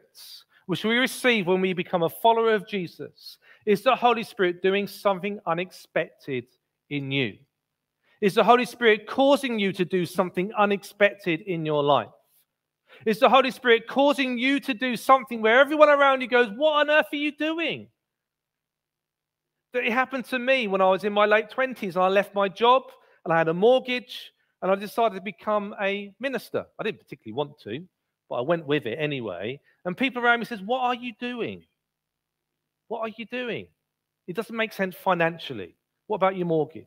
which 0.67 0.85
we 0.85 0.97
receive 0.97 1.47
when 1.47 1.61
we 1.61 1.73
become 1.73 2.05
a 2.05 2.09
follower 2.09 2.55
of 2.55 2.69
Jesus, 2.69 3.39
is 3.65 3.83
the 3.83 3.97
Holy 3.97 4.23
Spirit 4.23 4.63
doing 4.63 4.87
something 4.87 5.41
unexpected 5.45 6.45
in 6.89 7.11
you? 7.11 7.39
Is 8.21 8.35
the 8.35 8.45
Holy 8.45 8.65
Spirit 8.65 9.09
causing 9.09 9.59
you 9.59 9.73
to 9.73 9.85
do 9.85 10.07
something 10.07 10.53
unexpected 10.57 11.41
in 11.41 11.67
your 11.67 11.83
life? 11.83 12.09
Is 13.05 13.19
the 13.19 13.29
Holy 13.29 13.51
Spirit 13.51 13.87
causing 13.87 14.39
you 14.39 14.61
to 14.61 14.75
do 14.75 14.97
something 14.97 15.43
where 15.43 15.61
everyone 15.61 15.89
around 15.89 16.23
you 16.23 16.29
goes, 16.29 16.51
What 16.57 16.81
on 16.81 16.91
earth 16.91 17.07
are 17.13 17.17
you 17.17 17.33
doing? 17.33 17.89
That 19.73 19.85
it 19.85 19.93
happened 19.93 20.25
to 20.27 20.39
me 20.39 20.69
when 20.69 20.81
I 20.81 20.89
was 20.89 21.05
in 21.05 21.13
my 21.13 21.27
late 21.27 21.51
20s 21.51 21.95
and 21.95 21.99
I 21.99 22.09
left 22.09 22.35
my 22.35 22.49
job 22.49 22.85
and 23.25 23.33
I 23.35 23.39
had 23.39 23.49
a 23.49 23.55
mortgage 23.55 24.33
and 24.63 24.71
I 24.71 24.75
decided 24.75 25.17
to 25.17 25.21
become 25.21 25.75
a 25.81 26.13
minister. 26.19 26.65
I 26.79 26.85
didn't 26.85 27.01
particularly 27.01 27.37
want 27.37 27.59
to, 27.65 27.85
but 28.29 28.37
I 28.37 28.41
went 28.41 28.67
with 28.67 28.87
it 28.87 28.99
anyway. 28.99 29.61
And 29.85 29.97
people 29.97 30.23
around 30.23 30.41
me 30.41 30.47
says, 30.47 30.63
"What 30.63 30.81
are 30.81 30.95
you 30.95 31.13
doing? 31.21 31.67
What 32.89 33.01
are 33.01 33.13
you 33.17 33.27
doing? 33.27 33.69
It 34.27 34.35
doesn't 34.35 34.57
make 34.57 34.73
sense 34.73 34.97
financially. 34.97 35.77
What 36.07 36.17
about 36.17 36.37
your 36.37 36.47
mortgage? 36.47 36.87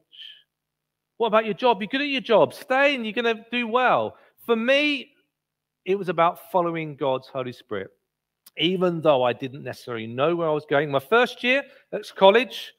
What 1.18 1.28
about 1.28 1.46
your 1.46 1.54
job? 1.54 1.82
You're 1.82 1.90
good 1.90 2.02
at 2.02 2.08
your 2.08 2.22
job. 2.22 2.54
Stay 2.54 2.96
and 2.96 3.06
you're 3.06 3.14
going 3.14 3.38
to 3.38 3.46
do 3.52 3.68
well." 3.68 4.18
For 4.46 4.56
me, 4.56 5.12
it 5.86 5.96
was 5.96 6.10
about 6.10 6.52
following 6.52 6.96
God's 6.96 7.28
Holy 7.28 7.54
Spirit. 7.54 7.92
Even 8.58 9.02
though 9.02 9.24
I 9.24 9.34
didn't 9.34 9.64
necessarily 9.64 10.08
know 10.08 10.36
where 10.36 10.50
I 10.50 10.54
was 10.54 10.66
going. 10.66 10.92
My 10.92 11.00
first 11.00 11.44
year 11.44 11.64
at 11.94 12.04
college, 12.16 12.74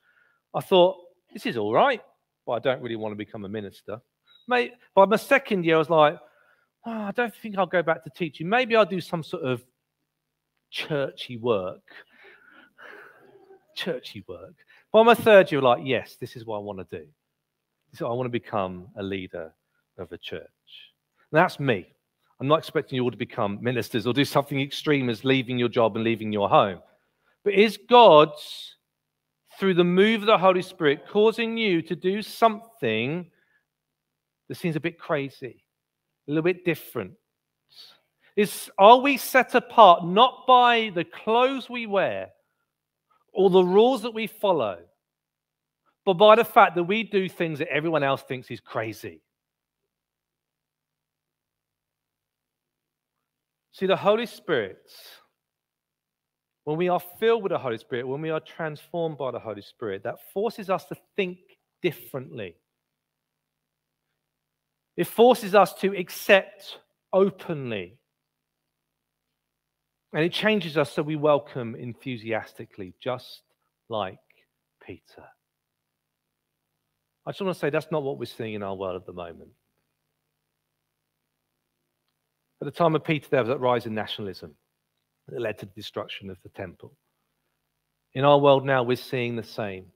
I 0.53 0.61
thought, 0.61 0.97
this 1.33 1.47
is 1.47 1.57
all 1.57 1.73
right, 1.73 2.03
but 2.45 2.53
I 2.53 2.59
don't 2.59 2.83
really 2.83 2.97
want 2.97 3.13
to 3.13 3.17
become 3.17 3.45
a 3.45 3.49
minister. 3.49 4.01
Mate, 4.49 4.73
by 4.95 5.07
my 5.07 5.17
second 5.17 5.65
year, 5.65 5.77
I 5.77 5.79
was 5.79 5.91
like, 5.91 6.19
oh, 6.87 6.91
I 6.91 7.13
don't 7.13 7.35
think 7.35 7.57
I'll 7.57 7.67
go 7.67 7.83
back 7.83 8.05
to 8.05 8.11
teaching. 8.11 8.49
Maybe 8.49 8.75
I'll 8.75 8.85
do 8.85 9.01
some 9.01 9.23
sort 9.23 9.45
of 9.45 9.63
churchy 10.71 11.37
work. 11.37 11.83
Churchy 13.77 14.25
work. 14.27 14.55
By 14.93 15.03
my 15.05 15.15
third 15.15 15.53
year, 15.53 15.63
like, 15.63 15.83
yes, 15.85 16.17
this 16.21 16.37
is 16.37 16.45
what 16.45 16.57
I 16.57 16.61
want 16.61 16.79
to 16.91 16.99
do. 16.99 17.07
So 17.95 18.09
I 18.09 18.13
want 18.13 18.27
to 18.27 18.31
become 18.31 18.89
a 18.97 19.03
leader 19.03 19.53
of 19.99 20.11
a 20.13 20.19
church. 20.19 20.43
And 21.31 21.39
that's 21.39 21.61
me. 21.61 21.87
I'm 22.41 22.49
not 22.49 22.59
expecting 22.59 22.97
you 22.97 23.05
all 23.05 23.11
to 23.11 23.17
become 23.19 23.59
ministers 23.61 24.07
or 24.07 24.15
do 24.15 24.25
something 24.25 24.61
extreme 24.61 25.11
as 25.11 25.25
leaving 25.25 25.59
your 25.59 25.69
job 25.69 25.95
and 25.95 26.05
leaving 26.05 26.33
your 26.33 26.49
home. 26.49 26.81
But 27.45 27.53
is 27.53 27.79
God's 27.89 28.77
through 29.59 29.75
the 29.75 29.85
move 29.85 30.23
of 30.23 30.27
the 30.27 30.39
Holy 30.39 30.63
Spirit, 30.63 31.05
causing 31.07 31.59
you 31.59 31.83
to 31.83 31.95
do 31.95 32.23
something 32.23 33.31
that 34.49 34.55
seems 34.55 34.75
a 34.75 34.81
bit 34.81 34.99
crazy, 34.99 35.63
a 36.27 36.31
little 36.31 36.43
bit 36.43 36.65
different? 36.65 37.13
Is, 38.37 38.71
are 38.79 38.99
we 38.99 39.19
set 39.19 39.55
apart 39.55 40.07
not 40.07 40.47
by 40.47 40.93
the 40.95 41.05
clothes 41.05 41.69
we 41.69 41.87
wear 41.87 42.31
or 43.35 43.51
the 43.51 43.63
rules 43.63 44.01
that 44.03 44.15
we 44.15 44.27
follow, 44.27 44.79
but 46.07 46.15
by 46.15 46.37
the 46.37 46.45
fact 46.45 46.75
that 46.77 46.85
we 46.85 47.03
do 47.03 47.29
things 47.29 47.59
that 47.59 47.69
everyone 47.69 48.03
else 48.03 48.23
thinks 48.23 48.51
is 48.51 48.61
crazy? 48.61 49.21
See, 53.73 53.87
the 53.87 53.97
Holy 53.97 54.27
Spirit 54.27 54.91
when 56.65 56.77
we 56.77 56.89
are 56.89 57.01
filled 57.01 57.43
with 57.43 57.51
the 57.51 57.59
Holy 57.59 57.79
Spirit, 57.79 58.07
when 58.07 58.21
we 58.21 58.31
are 58.31 58.41
transformed 58.41 59.19
by 59.19 59.31
the 59.31 59.39
Holy 59.39 59.63
Spirit, 59.63 60.05
that 60.05 60.19
forces 60.33 60.71
us 60.71 60.85
to 60.85 60.97
think 61.17 61.39
differently. 61.83 62.55
It 64.97 65.07
forces 65.07 65.55
us 65.55 65.75
to 65.81 65.97
accept 65.97 66.79
openly. 67.13 67.99
And 70.13 70.25
it 70.25 70.33
changes 70.33 70.77
us 70.77 70.93
so 70.93 71.03
we 71.03 71.17
welcome 71.17 71.75
enthusiastically, 71.75 72.95
just 73.01 73.43
like 73.89 74.19
Peter. 74.85 75.25
I 77.27 77.31
just 77.31 77.41
want 77.41 77.55
to 77.55 77.59
say 77.59 77.71
that's 77.71 77.91
not 77.91 78.03
what 78.03 78.19
we're 78.19 78.27
seeing 78.27 78.55
in 78.55 78.63
our 78.63 78.75
world 78.75 78.97
at 78.97 79.07
the 79.07 79.13
moment. 79.13 79.51
At 82.61 82.67
the 82.67 82.71
time 82.71 82.95
of 82.95 83.05
Peter, 83.05 83.27
there 83.31 83.41
was 83.41 83.49
that 83.49 83.61
rise 83.61 83.87
in 83.87 83.95
nationalism 83.95 84.55
that 85.29 85.41
led 85.41 85.59
to 85.59 85.67
the 85.67 85.73
destruction 85.73 86.29
of 86.29 86.37
the 86.43 86.51
temple. 86.51 86.93
In 88.13 88.25
our 88.25 88.39
world 88.39 88.67
now, 88.67 88.83
we're 88.83 88.97
seeing 88.97 89.35
the 89.35 89.43
same. 89.43 89.87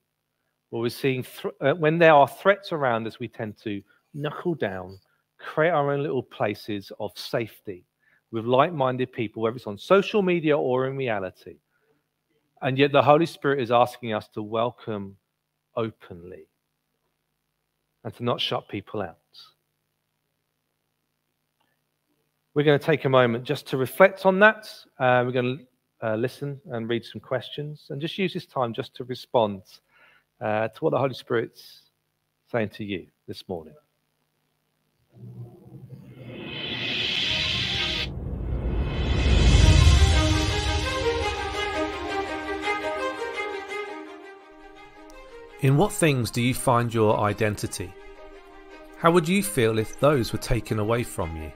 Well, 0.70 0.81
we're 0.81 0.88
seeing 0.88 1.27
uh, 1.61 1.74
when 1.74 1.98
there 1.98 2.14
are 2.14 2.29
threats 2.29 2.72
around 2.72 3.07
us, 3.07 3.18
we 3.18 3.29
tend 3.29 3.59
to 3.64 3.83
knuckle 4.14 4.55
down, 4.55 4.98
create 5.38 5.70
our 5.70 5.92
own 5.92 6.03
little 6.03 6.22
places 6.22 6.90
of 7.00 7.11
safety 7.16 7.85
with 8.31 8.46
like 8.46 8.72
minded 8.72 9.12
people, 9.12 9.42
whether 9.42 9.57
it's 9.57 9.66
on 9.66 9.79
social 9.79 10.22
media 10.22 10.57
or 10.57 10.87
in 10.87 10.96
reality. 10.96 11.57
And 12.62 12.79
yet, 12.79 12.92
the 12.92 13.03
Holy 13.03 13.27
Spirit 13.27 13.61
is 13.61 13.70
asking 13.70 14.14
us 14.14 14.29
to 14.29 14.42
welcome 14.42 15.16
openly 15.77 16.46
and 18.05 18.14
to 18.14 18.24
not 18.24 18.40
shut 18.40 18.68
people 18.68 19.03
out. 19.03 19.18
We're 22.55 22.62
going 22.62 22.79
to 22.79 22.87
take 22.87 23.05
a 23.05 23.09
moment 23.09 23.43
just 23.43 23.67
to 23.69 23.77
reflect 23.77 24.25
on 24.25 24.38
that. 24.38 24.73
Uh, 25.01 25.25
we're 25.27 25.33
going 25.33 25.59
to 25.59 26.07
uh, 26.07 26.14
listen 26.14 26.61
and 26.71 26.88
read 26.88 27.05
some 27.05 27.21
questions 27.21 27.87
and 27.90 28.01
just 28.01 28.17
use 28.17 28.33
this 28.33 28.47
time 28.47 28.73
just 28.73 28.95
to 28.95 29.05
respond 29.05 29.62
uh, 30.40 30.69
to 30.69 30.85
what 30.85 30.90
the 30.90 30.99
Holy 30.99 31.14
Spirit's 31.14 31.90
saying 32.53 32.69
to 32.69 32.85
you 32.85 33.09
this 33.27 33.49
morning. 33.49 33.75
In 45.62 45.77
what 45.77 45.90
things 45.90 46.31
do 46.31 46.40
you 46.40 46.55
find 46.55 46.95
your 46.95 47.19
identity? 47.19 47.93
How 48.97 49.11
would 49.11 49.29
you 49.29 49.43
feel 49.43 49.81
if 49.81 49.99
those 49.99 50.33
were 50.33 50.38
taken 50.38 50.79
away 50.79 51.03
from 51.03 51.37
you? 51.37 51.51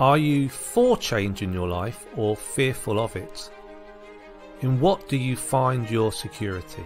Are 0.00 0.18
you 0.18 0.48
for 0.48 0.96
change 0.96 1.40
in 1.40 1.52
your 1.52 1.68
life 1.68 2.04
or 2.16 2.34
fearful 2.34 2.98
of 2.98 3.14
it? 3.14 3.48
In 4.60 4.80
what 4.80 5.08
do 5.08 5.16
you 5.16 5.36
find 5.36 5.88
your 5.88 6.10
security? 6.10 6.84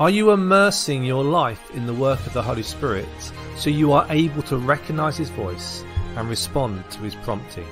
Are 0.00 0.10
you 0.10 0.32
immersing 0.32 1.04
your 1.04 1.22
life 1.22 1.70
in 1.72 1.86
the 1.86 1.94
work 1.94 2.18
of 2.26 2.32
the 2.32 2.42
Holy 2.42 2.64
Spirit 2.64 3.06
so 3.56 3.70
you 3.70 3.92
are 3.92 4.06
able 4.10 4.42
to 4.42 4.56
recognize 4.56 5.16
His 5.16 5.30
voice 5.30 5.84
and 6.16 6.28
respond 6.28 6.82
to 6.90 6.98
His 6.98 7.14
prompting? 7.14 7.68